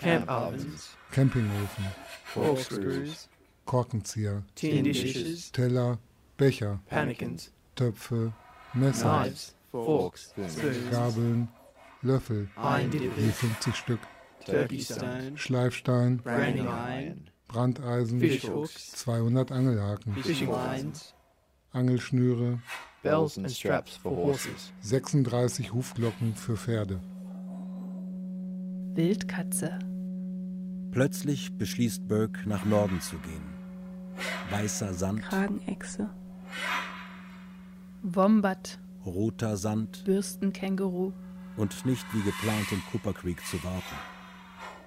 Camp 0.00 0.30
ovens. 0.30 0.96
Campingofen. 1.10 1.84
Corkscrews. 2.32 3.28
Korkenzieher. 3.64 4.42
Tin 4.54 4.84
dishes. 4.84 5.50
Teller. 5.50 5.98
Becher. 6.36 6.78
Pannikins. 6.90 7.50
Töpfe. 7.74 8.32
Messer. 8.74 9.24
Knives. 9.24 9.54
Forks. 9.72 10.30
Spoons. 10.30 10.90
Gabeln. 10.90 11.48
Löffel. 12.02 12.48
Je 13.18 13.30
50 13.32 13.74
Stück. 13.74 14.00
Turkey 14.44 14.80
stone. 14.80 15.36
Schleifstein. 15.36 16.18
Branding 16.18 16.68
iron. 16.68 17.30
Brandeisen. 17.48 18.20
Hooks. 18.20 18.92
200 18.92 19.50
Angelhaken. 19.50 20.14
Angelschnüre. 21.74 22.60
Bells 23.02 23.36
and 23.36 23.50
straps 23.50 23.96
for 23.96 24.12
horses. 24.12 24.72
36 24.80 25.72
Hufglocken 25.74 26.34
für 26.34 26.56
Pferde. 26.56 27.00
Wildkatze. 28.94 29.78
Plötzlich 30.92 31.52
beschließt 31.58 32.06
Burke, 32.06 32.48
nach 32.48 32.64
Norden 32.64 33.00
zu 33.00 33.16
gehen. 33.18 33.42
Weißer 34.50 34.94
Sand, 34.94 35.22
Kragenechse. 35.22 36.08
Wombat. 38.02 38.78
roter 39.04 39.56
Sand 39.56 40.04
Bürstenkänguru. 40.04 41.12
und 41.56 41.84
nicht 41.84 42.06
wie 42.14 42.22
geplant 42.22 42.70
in 42.70 42.80
Cooper 42.92 43.12
Creek 43.12 43.44
zu 43.46 43.62
warten. 43.64 43.96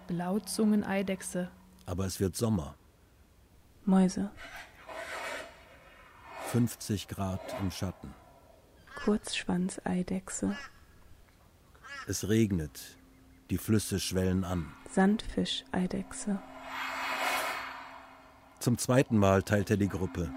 Blauzungeneidechse. 0.08 1.50
Aber 1.86 2.06
es 2.06 2.20
wird 2.20 2.36
Sommer, 2.36 2.76
Mäuse. 3.86 4.32
50 6.52 7.08
Grad 7.08 7.42
im 7.62 7.72
Schatten. 7.72 8.14
Kurzschwanzeidechse. 9.04 10.56
Es 12.08 12.28
regnet, 12.30 12.98
die 13.50 13.58
Flüsse 13.58 14.00
schwellen 14.00 14.44
an. 14.44 14.68
Sandfischeidechse. 14.90 16.40
Zum 18.60 18.78
zweiten 18.78 19.18
Mal 19.18 19.44
teilt 19.44 19.70
er 19.70 19.78
die 19.78 19.90
Gruppe 19.90 20.32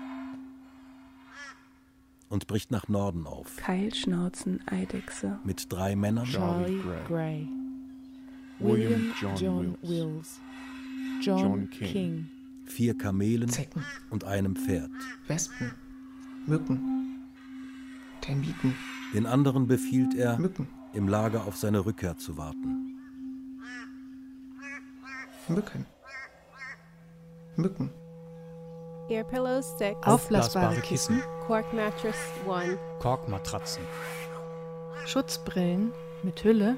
und 2.29 2.47
bricht 2.47 2.71
nach 2.71 2.89
Norden 2.89 3.27
auf. 3.27 3.57
Keilschnauzeneidechse. 3.57 5.39
Mit 5.45 5.73
drei 5.73 5.97
Männern, 5.97 6.27
Charlie 6.27 6.83
Gray. 7.07 7.49
William 8.59 9.15
John, 9.21 9.79
Wills. 9.83 10.39
John, 11.23 11.39
John 11.39 11.71
King. 11.71 11.89
King. 11.93 12.31
vier 12.67 12.97
Kamelen 12.99 13.49
Zecken. 13.49 13.85
und 14.11 14.25
einem 14.25 14.55
Pferd. 14.55 14.91
Wespen, 15.29 15.73
Mücken, 16.47 17.29
Termiten, 18.21 18.75
Den 19.15 19.27
anderen 19.27 19.67
befiehlt 19.67 20.15
er, 20.15 20.39
Mücken. 20.39 20.69
im 20.93 21.09
Lager 21.09 21.45
auf 21.47 21.57
seine 21.57 21.85
Rückkehr 21.85 22.17
zu 22.17 22.37
warten. 22.37 22.97
Mücken, 25.49 25.87
Mücken, 27.57 27.91
Ear 29.09 29.25
pillows 29.25 29.77
6. 29.79 30.07
Aufblasbare 30.07 30.81
Kissen. 30.81 31.21
Cork 31.47 31.73
mattress 31.75 32.17
1. 32.49 32.79
Korkmatratzen, 33.01 33.83
Schutzbrillen 35.07 35.93
mit 36.23 36.43
Hülle. 36.45 36.77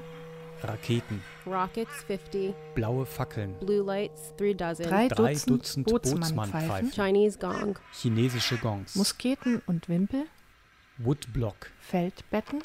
Raketen, 0.63 1.21
Rockets 1.45 2.03
50. 2.07 2.53
blaue 2.75 3.05
Fackeln, 3.05 3.55
Blue 3.59 3.83
lights 3.83 4.33
3 4.37 4.53
dozen. 4.53 4.85
Drei 4.85 5.07
drei 5.07 5.33
Dutzend 5.33 5.89
Dutzend 5.89 6.19
Bootsmannpfeifen. 6.21 6.91
Chinese 6.91 7.37
gong. 7.39 7.77
chinesische 7.91 8.57
Gongs, 8.57 8.95
Musketen 8.95 9.61
und 9.67 9.89
Wimpel. 9.89 10.25
Woodblock, 10.99 11.71
Feldbetten. 11.79 12.61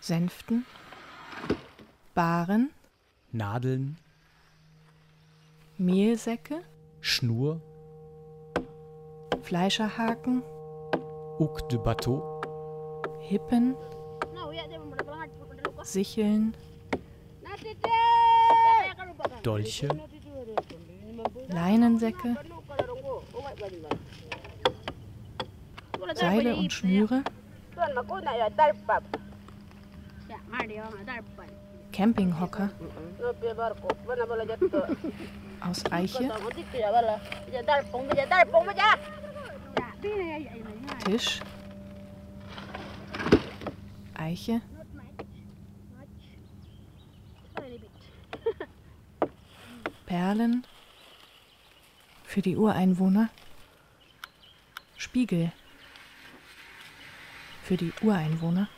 Sänften. 0.00 0.66
Baren. 2.14 2.70
Nadeln, 3.30 3.96
Mehlsäcke. 5.78 6.62
Schnur, 7.00 7.60
Fleischerhaken. 9.42 10.42
Hook 11.38 11.68
de 11.68 11.78
Bateau, 11.78 12.40
Hippen. 13.20 13.74
Sicheln. 15.82 16.54
Dolche, 19.42 19.88
Leinensäcke. 21.48 22.36
Seile 26.14 26.56
und 26.56 26.72
Schnüre. 26.72 27.22
Campinghocker 31.92 32.70
aus 35.60 35.82
Eiche. 35.90 36.30
Tisch. 41.04 41.40
Eiche. 44.14 44.60
Perlen. 50.12 50.66
Für 52.22 52.42
die 52.42 52.54
Ureinwohner. 52.54 53.30
Spiegel. 54.98 55.52
Für 57.62 57.78
die 57.78 57.94
Ureinwohner. 58.02 58.68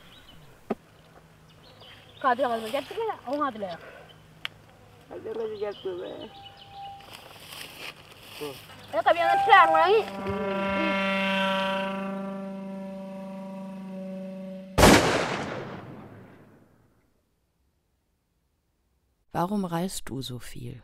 Warum 19.32 19.64
reist 19.64 20.09
du 20.09 20.22
so 20.22 20.39
viel? 20.39 20.80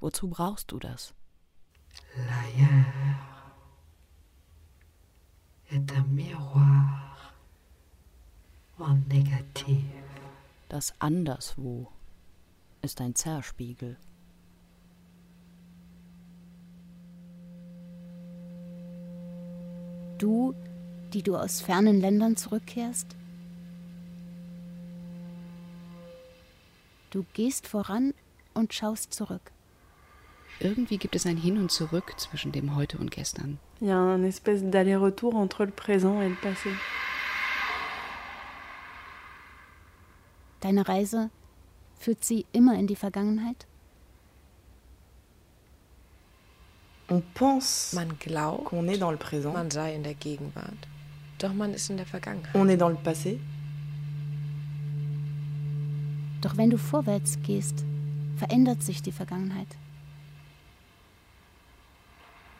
Wozu 0.00 0.28
brauchst 0.28 0.72
du 0.72 0.78
das? 0.78 1.14
L'ailleurs 2.16 2.86
est 5.70 5.92
un 5.92 6.04
miroir 6.04 7.34
en. 8.78 9.02
Das 10.68 10.94
Anderswo 11.00 11.88
ist 12.80 13.00
ein 13.00 13.14
Zerspiegel. 13.14 13.98
Du, 20.18 20.54
die 21.12 21.22
du 21.22 21.36
aus 21.36 21.60
fernen 21.60 22.00
Ländern 22.00 22.36
zurückkehrst? 22.36 23.16
Du 27.10 27.24
gehst 27.32 27.66
voran 27.66 28.14
und 28.54 28.72
schaust 28.72 29.12
zurück. 29.12 29.52
Irgendwie 30.60 30.98
gibt 30.98 31.16
es 31.16 31.24
ein 31.26 31.38
Hin 31.38 31.56
und 31.58 31.70
Zurück 31.70 32.12
zwischen 32.18 32.52
dem 32.52 32.76
Heute 32.76 32.98
und 32.98 33.10
Gestern. 33.10 33.58
Il 33.80 33.88
y 33.88 33.90
a 33.90 33.96
un 34.14 34.24
espèce 34.24 34.62
d'aller-retour 34.62 35.34
entre 35.34 35.64
le 35.64 35.70
présent 35.70 36.20
et 36.20 36.28
le 36.28 36.34
passé. 36.34 36.70
Deine 40.60 40.86
Reise 40.86 41.30
führt 41.98 42.22
sie 42.24 42.44
immer 42.52 42.74
in 42.78 42.86
die 42.86 42.96
Vergangenheit? 42.96 43.66
On 47.08 47.22
pense 47.34 47.92
Man 47.94 48.12
glaubt, 48.20 48.64
qu'on 48.66 48.86
est 48.86 48.98
dans 48.98 49.10
le 49.10 49.16
présent. 49.16 49.52
man 49.52 49.70
sei 49.70 49.94
in 49.94 50.02
der 50.02 50.14
Gegenwart. 50.14 50.86
Doch 51.38 51.54
man 51.54 51.72
ist 51.72 51.88
in 51.90 51.96
der 51.96 52.06
Vergangenheit. 52.06 52.54
On 52.54 52.68
est 52.68 52.76
dans 52.76 52.90
le 52.90 52.96
passé. 52.96 53.40
Doch 56.42 56.56
wenn 56.58 56.68
du 56.70 56.76
vorwärts 56.76 57.38
gehst, 57.42 57.84
verändert 58.36 58.82
sich 58.82 59.00
die 59.02 59.12
Vergangenheit. 59.12 59.66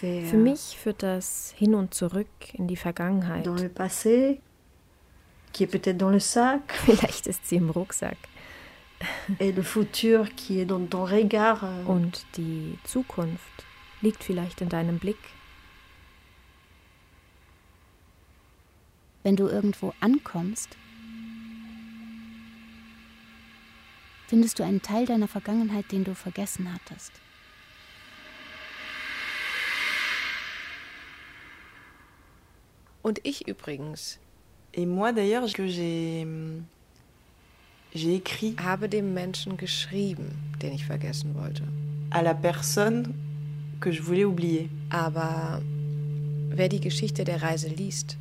Für 0.00 0.06
euh, 0.36 0.36
mich 0.36 0.76
führt 0.78 1.02
das 1.02 1.54
hin 1.56 1.74
und 1.74 1.94
zurück 1.94 2.26
in 2.54 2.66
die 2.68 2.76
Vergangenheit. 2.76 3.46
dans 3.46 3.60
le 3.60 3.68
passé, 3.68 4.40
qui 5.52 5.64
est 5.64 5.66
peut-être 5.70 5.98
dans 5.98 6.10
le 6.10 6.20
sac, 6.20 6.72
Vielleicht 6.84 7.26
ist 7.26 7.46
sie 7.46 7.56
im 7.56 7.70
Rucksack. 7.70 8.18
et 9.38 9.52
le 9.52 9.62
futur 9.62 10.26
qui 10.36 10.60
est 10.60 10.64
dans 10.66 10.84
ton 10.88 11.04
regard. 11.04 11.62
euh, 11.64 11.84
Und 11.86 12.24
die 12.36 12.78
Zukunft 12.84 13.64
liegt 14.00 14.24
vielleicht 14.24 14.60
in 14.60 14.68
deinem 14.68 14.98
Blick. 14.98 15.18
Wenn 19.22 19.36
du 19.36 19.48
irgendwo 19.48 19.92
ankommst, 20.00 20.76
findest 24.28 24.58
du 24.58 24.62
einen 24.64 24.82
Teil 24.82 25.04
deiner 25.06 25.28
Vergangenheit, 25.28 25.90
den 25.92 26.04
du 26.04 26.14
vergessen 26.14 26.72
hattest. 26.72 27.12
Und 33.06 33.20
ich 33.24 33.46
übrigens 33.46 34.18
Et 34.74 34.84
moi 34.86 35.12
d'ailleurs, 35.12 35.52
que 35.52 35.68
j'ai 35.68 36.26
j'ai 37.94 38.14
écrit 38.16 38.56
habe 38.58 38.88
dem 38.88 39.14
Menschen 39.14 39.56
geschrieben, 39.56 40.28
den 40.60 40.72
ich 40.74 40.84
vergessen 40.84 41.34
wollte. 41.34 41.62
à 42.10 42.22
la 42.22 42.34
personne 42.34 43.14
que 43.80 43.90
je 43.92 44.02
voulais 44.02 44.24
oublier. 44.24 44.68
Aber 44.90 45.62
wer 46.50 46.68
die 46.68 46.80
Geschichte 46.80 47.24
der 47.24 47.42
Reise 47.42 47.68
liest, 47.68 48.16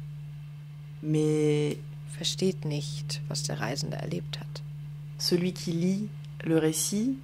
Mais 1.02 1.78
versteht 2.18 2.64
nicht, 2.66 3.22
was 3.28 3.44
der 3.44 3.60
Reisende 3.60 3.98
erlebt 3.98 4.40
hat. 4.40 4.62
celui 5.18 5.52
qui 5.54 5.72
lit 5.72 6.10
le 6.44 6.58
récit 6.60 7.16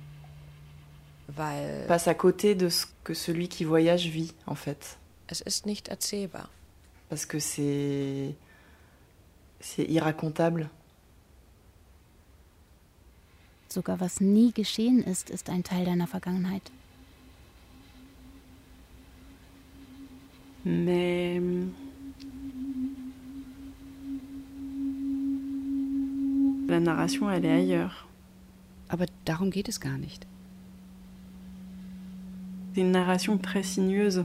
Weil 1.38 1.86
passe 1.88 2.08
à 2.08 2.14
côté 2.16 2.56
de 2.56 2.70
ce 2.70 2.86
que 3.04 3.14
celui 3.14 3.48
qui 3.48 3.64
voyage 3.66 4.08
vit 4.08 4.34
en 4.48 4.56
fait. 4.56 4.98
es 5.28 5.42
ist 5.42 5.66
nicht 5.66 5.88
erzählbar. 5.90 6.50
Parce 7.12 7.26
que 7.26 7.40
c'est 7.40 8.34
c'est 9.60 9.84
irracontable. 9.84 10.70
Sogar 13.68 14.00
was 14.00 14.22
nie 14.22 14.54
geschehen 14.54 15.04
ist, 15.04 15.30
ist 15.30 15.50
ein 15.50 15.62
Teil 15.62 15.84
deiner 15.84 16.08
Vergangenheit. 16.08 16.72
Mais 20.64 21.42
la 26.70 26.80
narration, 26.80 27.30
elle 27.30 27.44
est 27.44 27.52
ailleurs. 27.52 28.08
Aber 28.88 29.06
darum 29.26 29.52
geht 29.52 29.68
es 29.68 29.82
gar 29.82 29.98
nicht. 29.98 30.26
C'est 32.74 32.80
une 32.80 32.92
narration 32.92 33.38
très 33.38 33.64
sinueuse. 33.64 34.24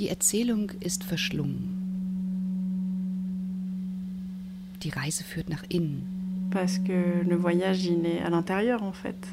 Die 0.00 0.08
Erzählung 0.08 0.70
ist 0.80 1.04
verschlungen. 1.04 1.76
Die 4.82 4.88
Reise 4.88 5.24
führt 5.24 5.50
nach 5.50 5.62
innen. 5.68 6.48
Parce 6.50 6.78
que 6.82 7.22
le 7.22 7.36
voyage, 7.36 7.84
il 7.84 8.06
est 8.06 8.22
à 8.22 8.30
l'intérieur 8.30 8.82
en 8.82 8.94
fait. 8.94 9.28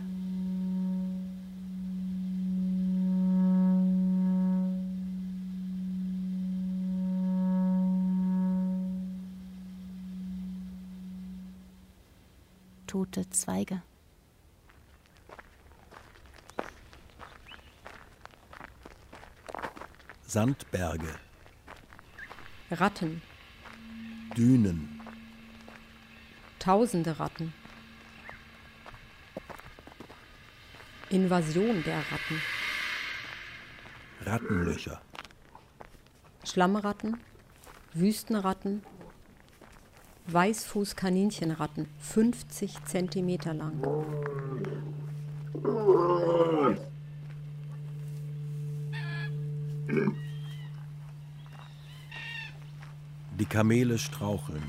Tote 12.88 13.26
Zweige. 13.30 13.82
Sandberge, 20.30 21.08
Ratten, 22.70 23.22
Dünen, 24.36 25.00
tausende 26.60 27.18
Ratten. 27.18 27.54
Invasion 31.10 31.82
der 31.86 32.00
Ratten, 32.00 32.42
Rattenlöcher, 34.26 35.02
Schlammratten, 36.44 37.22
Wüstenratten, 37.94 38.84
Weißfußkaninchenratten, 40.28 41.88
50 42.02 42.84
Zentimeter 42.84 43.54
lang. 43.54 43.82
Die 53.38 53.46
Kamele 53.46 53.98
straucheln. 53.98 54.64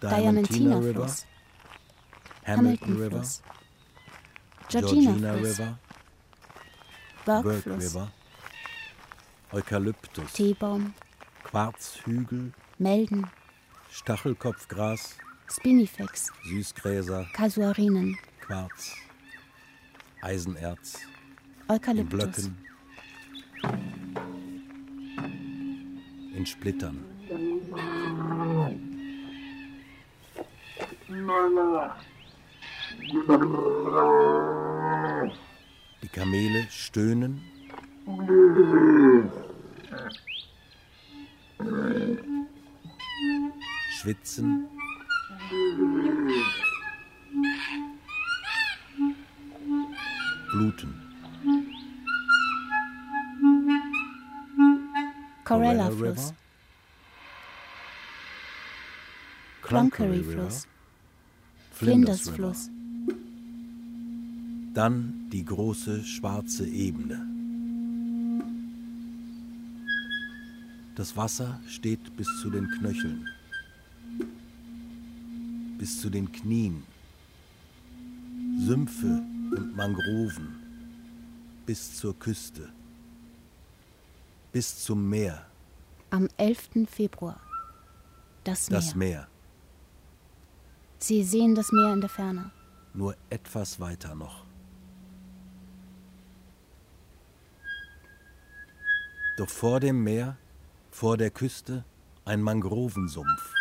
Diamantina 0.00 0.78
River. 0.78 1.10
Hamilton 2.46 2.96
River. 2.96 3.22
Georgina. 4.68 5.34
River, 5.34 5.78
Burke. 7.24 7.78
River, 7.78 8.12
Eukalyptus, 9.52 10.32
Teebaum. 10.32 10.94
Quarzhügel, 11.44 12.52
Melden. 12.78 13.26
Stachelkopfgras, 13.90 15.16
Spinifex. 15.48 16.32
Süßgräser, 16.42 17.26
Kasuarinen. 17.32 18.18
Quarz, 18.40 18.96
Eisenerz, 20.24 20.94
in 21.68 21.74
Eukalyptus. 21.74 22.18
Blöcken, 22.18 22.56
in 26.34 26.46
Splittern. 26.46 27.04
Die 36.02 36.08
Kamele 36.08 36.66
stöhnen, 36.70 37.42
schwitzen, 44.00 44.68
Fluss. 56.14 56.34
Cloncurry 59.62 60.22
Fluss. 60.22 60.66
Flinders. 61.72 62.28
Fluss. 62.28 62.70
Dann 64.74 65.28
die 65.30 65.44
große 65.44 66.04
schwarze 66.04 66.66
Ebene. 66.66 67.26
Das 70.96 71.16
Wasser 71.16 71.60
steht 71.66 72.16
bis 72.16 72.28
zu 72.40 72.50
den 72.50 72.68
Knöcheln, 72.70 73.28
bis 75.78 76.00
zu 76.00 76.08
den 76.08 76.30
Knien. 76.30 76.84
Sümpfe 78.58 79.22
und 79.56 79.76
Mangroven 79.76 80.64
bis 81.66 81.96
zur 81.96 82.18
Küste, 82.18 82.68
bis 84.52 84.84
zum 84.84 85.08
Meer, 85.08 85.46
am 86.14 86.28
11. 86.36 86.86
Februar. 86.86 87.40
Das 88.44 88.70
Meer. 88.70 88.78
Das 88.78 88.94
Meer. 88.94 89.28
Sie 91.00 91.24
sehen 91.24 91.56
das 91.56 91.72
Meer 91.72 91.92
in 91.92 92.00
der 92.00 92.08
Ferne. 92.08 92.52
Nur 92.92 93.16
etwas 93.30 93.80
weiter 93.80 94.14
noch. 94.14 94.44
Doch 99.36 99.48
vor 99.48 99.80
dem 99.80 100.04
Meer, 100.04 100.36
vor 100.92 101.16
der 101.16 101.32
Küste, 101.32 101.84
ein 102.24 102.40
Mangrovensumpf. 102.42 103.52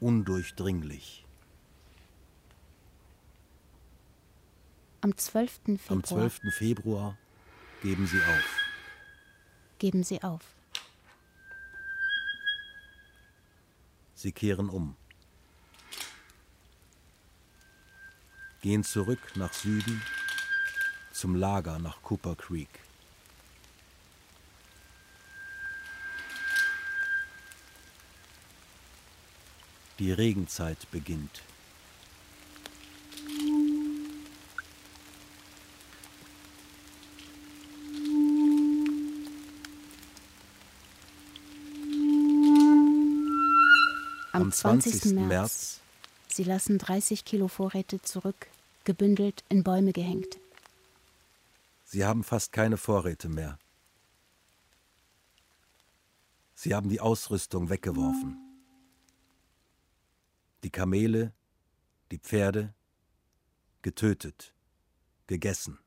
Undurchdringlich. 0.00 1.24
Am 5.00 5.16
12. 5.16 5.60
Februar. 5.78 5.92
Am 5.92 6.04
12. 6.04 6.40
Februar 6.50 7.16
geben 7.80 8.06
sie 8.06 8.20
auf 8.20 8.55
geben 9.78 10.02
sie 10.04 10.22
auf. 10.22 10.42
Sie 14.14 14.32
kehren 14.32 14.68
um. 14.68 14.96
Gehen 18.62 18.82
zurück 18.82 19.36
nach 19.36 19.52
Süden 19.52 20.02
zum 21.12 21.34
Lager 21.34 21.78
nach 21.78 22.02
Cooper 22.02 22.34
Creek. 22.34 22.68
Die 29.98 30.12
Regenzeit 30.12 30.90
beginnt. 30.90 31.42
Am 44.42 44.52
20. 44.52 45.00
20. 45.02 45.18
März. 45.26 45.80
Sie 46.28 46.44
lassen 46.44 46.78
30 46.78 47.24
Kilo 47.24 47.48
Vorräte 47.48 48.02
zurück, 48.02 48.48
gebündelt 48.84 49.44
in 49.48 49.64
Bäume 49.64 49.92
gehängt. 49.92 50.38
Sie 51.84 52.04
haben 52.04 52.24
fast 52.24 52.52
keine 52.52 52.76
Vorräte 52.76 53.28
mehr. 53.28 53.58
Sie 56.54 56.74
haben 56.74 56.88
die 56.88 57.00
Ausrüstung 57.00 57.70
weggeworfen. 57.70 58.36
Die 60.64 60.70
Kamele, 60.70 61.32
die 62.10 62.18
Pferde, 62.18 62.74
getötet, 63.82 64.52
gegessen. 65.26 65.78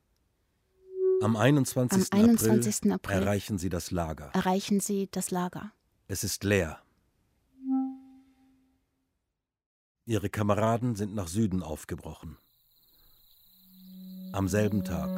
Am 1.22 1.36
21. 1.36 2.12
Am 2.12 2.18
21. 2.18 2.92
April 2.92 3.22
erreichen 3.22 3.58
sie 3.58 3.68
das 3.68 3.90
Lager. 3.90 4.30
Erreichen 4.32 4.80
sie 4.80 5.08
das 5.10 5.30
Lager. 5.30 5.70
Es 6.08 6.24
ist 6.24 6.44
leer. 6.44 6.80
Ihre 10.06 10.30
Kameraden 10.30 10.96
sind 10.96 11.14
nach 11.14 11.28
Süden 11.28 11.62
aufgebrochen. 11.62 12.36
Am 14.32 14.48
selben 14.48 14.82
Tag. 14.82 15.10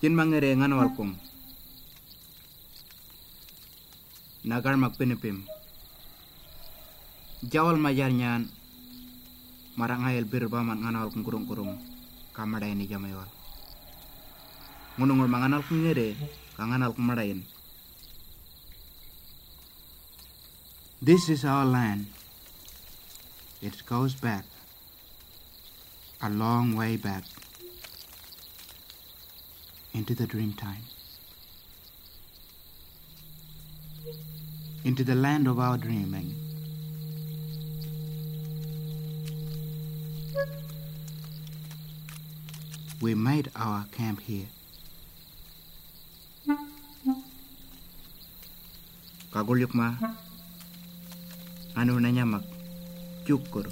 Jin 0.00 0.14
mangere 0.14 0.56
nganwal 0.56 0.88
kong. 0.96 1.18
Nagar 4.44 4.76
magpinipim. 4.76 5.44
Jawal 7.42 7.76
majar 7.76 8.10
nyan. 8.10 8.48
Marangayel 9.76 10.24
birbaman 10.24 10.80
nganawal 10.80 11.12
kong 11.12 11.24
kurung-kurung. 11.26 11.76
Kamaday 12.32 12.72
ni 12.72 12.88
jamaywal. 12.88 13.28
Ngunungol 14.96 15.28
manganal 15.28 15.60
kong 15.60 15.84
ngere. 15.84 16.16
This 21.02 21.28
is 21.28 21.44
our 21.44 21.64
land. 21.64 22.06
It 23.62 23.84
goes 23.86 24.14
back. 24.14 24.44
A 26.22 26.30
long 26.30 26.74
way 26.74 26.96
back. 26.96 27.24
into 29.96 30.14
the 30.14 30.26
dream 30.26 30.52
time, 30.52 30.82
into 34.84 35.02
the 35.02 35.14
land 35.14 35.48
of 35.48 35.58
our 35.58 35.78
dreaming. 35.78 36.34
We 43.00 43.14
made 43.14 43.50
our 43.56 43.86
camp 43.90 44.20
here. 44.20 44.48
Kagulyok 49.36 49.76
ma, 49.76 49.92
ano 51.76 52.00
na 52.00 52.08
nyamak, 52.08 52.40
cukur, 53.28 53.68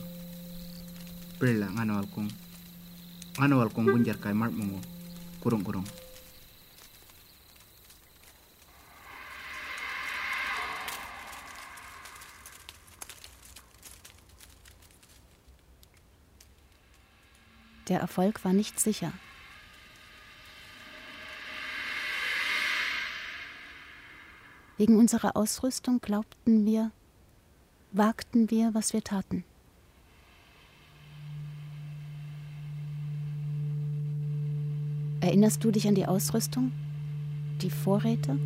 pila 1.40 1.72
ano 1.72 1.96
alkong, 1.96 2.28
ano 3.40 3.64
alkong 3.64 3.88
bunjar 3.88 4.20
kay 4.20 4.36
mark 4.36 4.52
mo, 4.52 4.76
kurung-kurung. 5.40 5.88
Der 17.88 18.04
Erfolg 18.04 18.44
war 18.44 18.52
nicht 18.52 18.76
sicher. 18.76 19.16
Wegen 24.76 24.98
unserer 24.98 25.36
Ausrüstung 25.36 26.00
glaubten 26.00 26.66
wir, 26.66 26.90
wagten 27.92 28.50
wir, 28.50 28.74
was 28.74 28.92
wir 28.92 29.04
taten. 29.04 29.44
Erinnerst 35.20 35.62
du 35.62 35.70
dich 35.70 35.86
an 35.86 35.94
die 35.94 36.06
Ausrüstung? 36.06 36.72
Die 37.62 37.70
Vorräte? 37.70 38.36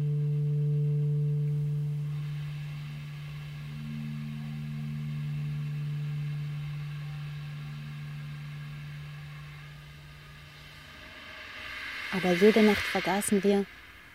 Aber 12.13 12.33
jede 12.33 12.63
Nacht 12.63 12.83
vergaßen 12.83 13.43
wir, 13.43 13.65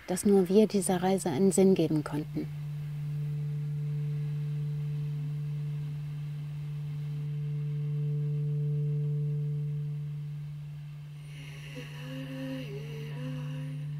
dass 0.08 0.26
nur 0.26 0.50
wir 0.50 0.68
dieser 0.68 1.02
Reise 1.02 1.30
einen 1.30 1.52
Sinn 1.52 1.76
geben 1.76 2.04
konnten. 2.04 2.48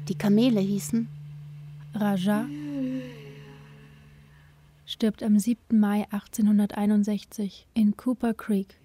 Die 0.08 0.14
Kamele 0.14 0.60
hießen 0.60 1.08
Raja 1.94 2.46
stirbt 4.84 5.22
am 5.22 5.38
7. 5.38 5.78
Mai 5.78 6.06
1861 6.10 7.66
in 7.74 7.96
Cooper 7.96 8.34
Creek. 8.34 8.78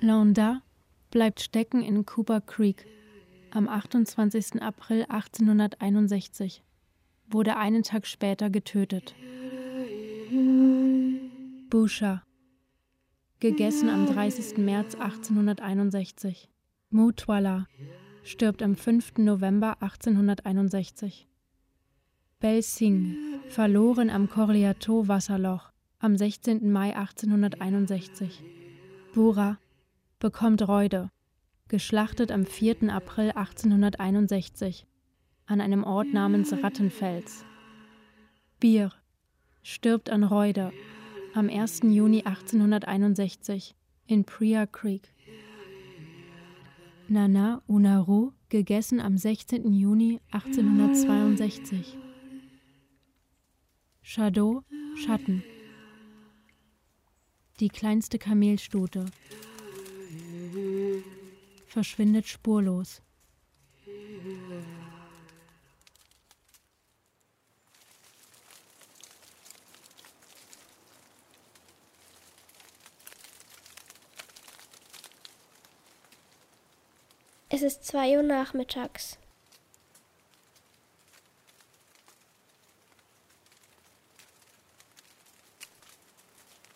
Landa 0.00 0.62
bleibt 1.10 1.40
stecken 1.40 1.82
in 1.82 2.06
Cooper 2.06 2.40
Creek 2.40 2.86
am 3.50 3.68
28. 3.68 4.62
April 4.62 5.04
1861, 5.08 6.62
wurde 7.28 7.56
einen 7.56 7.82
Tag 7.82 8.06
später 8.06 8.50
getötet. 8.50 9.14
Busha, 11.70 12.22
gegessen 13.40 13.88
am 13.88 14.06
30. 14.06 14.58
März 14.58 14.94
1861. 14.94 16.48
Mutwala, 16.90 17.66
stirbt 18.22 18.62
am 18.62 18.76
5. 18.76 19.18
November 19.18 19.76
1861. 19.80 21.28
Bel 22.40 22.62
Singh, 22.62 23.16
verloren 23.48 24.10
am 24.10 24.28
Korliato-Wasserloch 24.28 25.72
am 25.98 26.16
16. 26.16 26.70
Mai 26.70 26.96
1861. 26.96 28.42
Bura, 29.12 29.58
bekommt 30.18 30.66
Reude, 30.66 31.10
geschlachtet 31.68 32.32
am 32.32 32.46
4. 32.46 32.90
April 32.92 33.30
1861 33.30 34.86
an 35.46 35.60
einem 35.60 35.84
Ort 35.84 36.12
namens 36.12 36.52
Rattenfels. 36.52 37.44
Bier 38.60 38.92
stirbt 39.62 40.10
an 40.10 40.24
Reude 40.24 40.72
am 41.34 41.48
1. 41.48 41.80
Juni 41.84 42.22
1861 42.24 43.74
in 44.06 44.24
Priya 44.24 44.66
Creek. 44.66 45.12
Nana 47.08 47.62
Unaru 47.66 48.32
gegessen 48.48 49.00
am 49.00 49.16
16. 49.16 49.72
Juni 49.72 50.20
1862. 50.30 51.96
Shadow 54.02 54.62
Schatten. 54.96 55.42
Die 57.60 57.68
kleinste 57.68 58.18
Kamelstute 58.18 59.04
verschwindet 61.78 62.26
spurlos. 62.26 63.02
Es 77.48 77.62
ist 77.62 77.84
zwei 77.84 78.16
Uhr 78.16 78.24
nachmittags. 78.24 79.16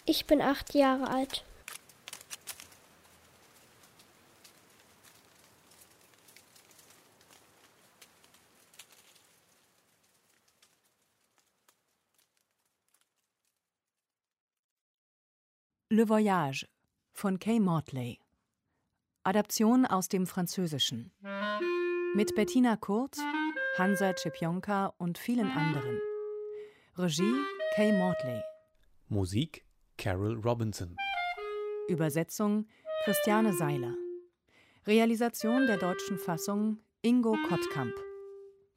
Ich 0.05 0.27
bin 0.27 0.41
acht 0.41 0.75
Jahre 0.75 1.09
alt. 1.09 1.45
Le 15.95 16.09
Voyage 16.09 16.67
von 17.13 17.39
Kay 17.39 17.61
Mortley. 17.61 18.19
Adaption 19.25 19.85
aus 19.85 20.09
dem 20.09 20.27
Französischen. 20.27 21.13
Mit 22.15 22.35
Bettina 22.35 22.77
Kurz, 22.77 23.21
Hansa 23.77 24.15
Czepionka 24.15 24.95
und 24.97 25.19
vielen 25.19 25.51
anderen. 25.51 26.01
Regie 26.97 27.35
Kay 27.75 27.93
Mortley. 27.93 28.41
Musik 29.11 29.67
Carol 29.99 30.41
Robinson. 30.41 30.97
Übersetzung 31.89 32.67
Christiane 33.05 33.53
Seiler. 33.53 33.95
Realisation 34.87 35.67
der 35.67 35.77
deutschen 35.77 36.17
Fassung 36.17 36.79
Ingo 37.03 37.37
Kottkamp. 37.51 37.93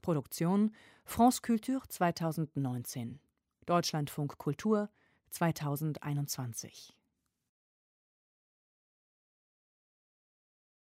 Produktion 0.01 0.75
France 1.05 1.41
Culture 1.41 1.81
2019. 1.87 3.21
Deutschlandfunk 3.65 4.37
Kultur 4.37 4.89
2021. 5.29 6.97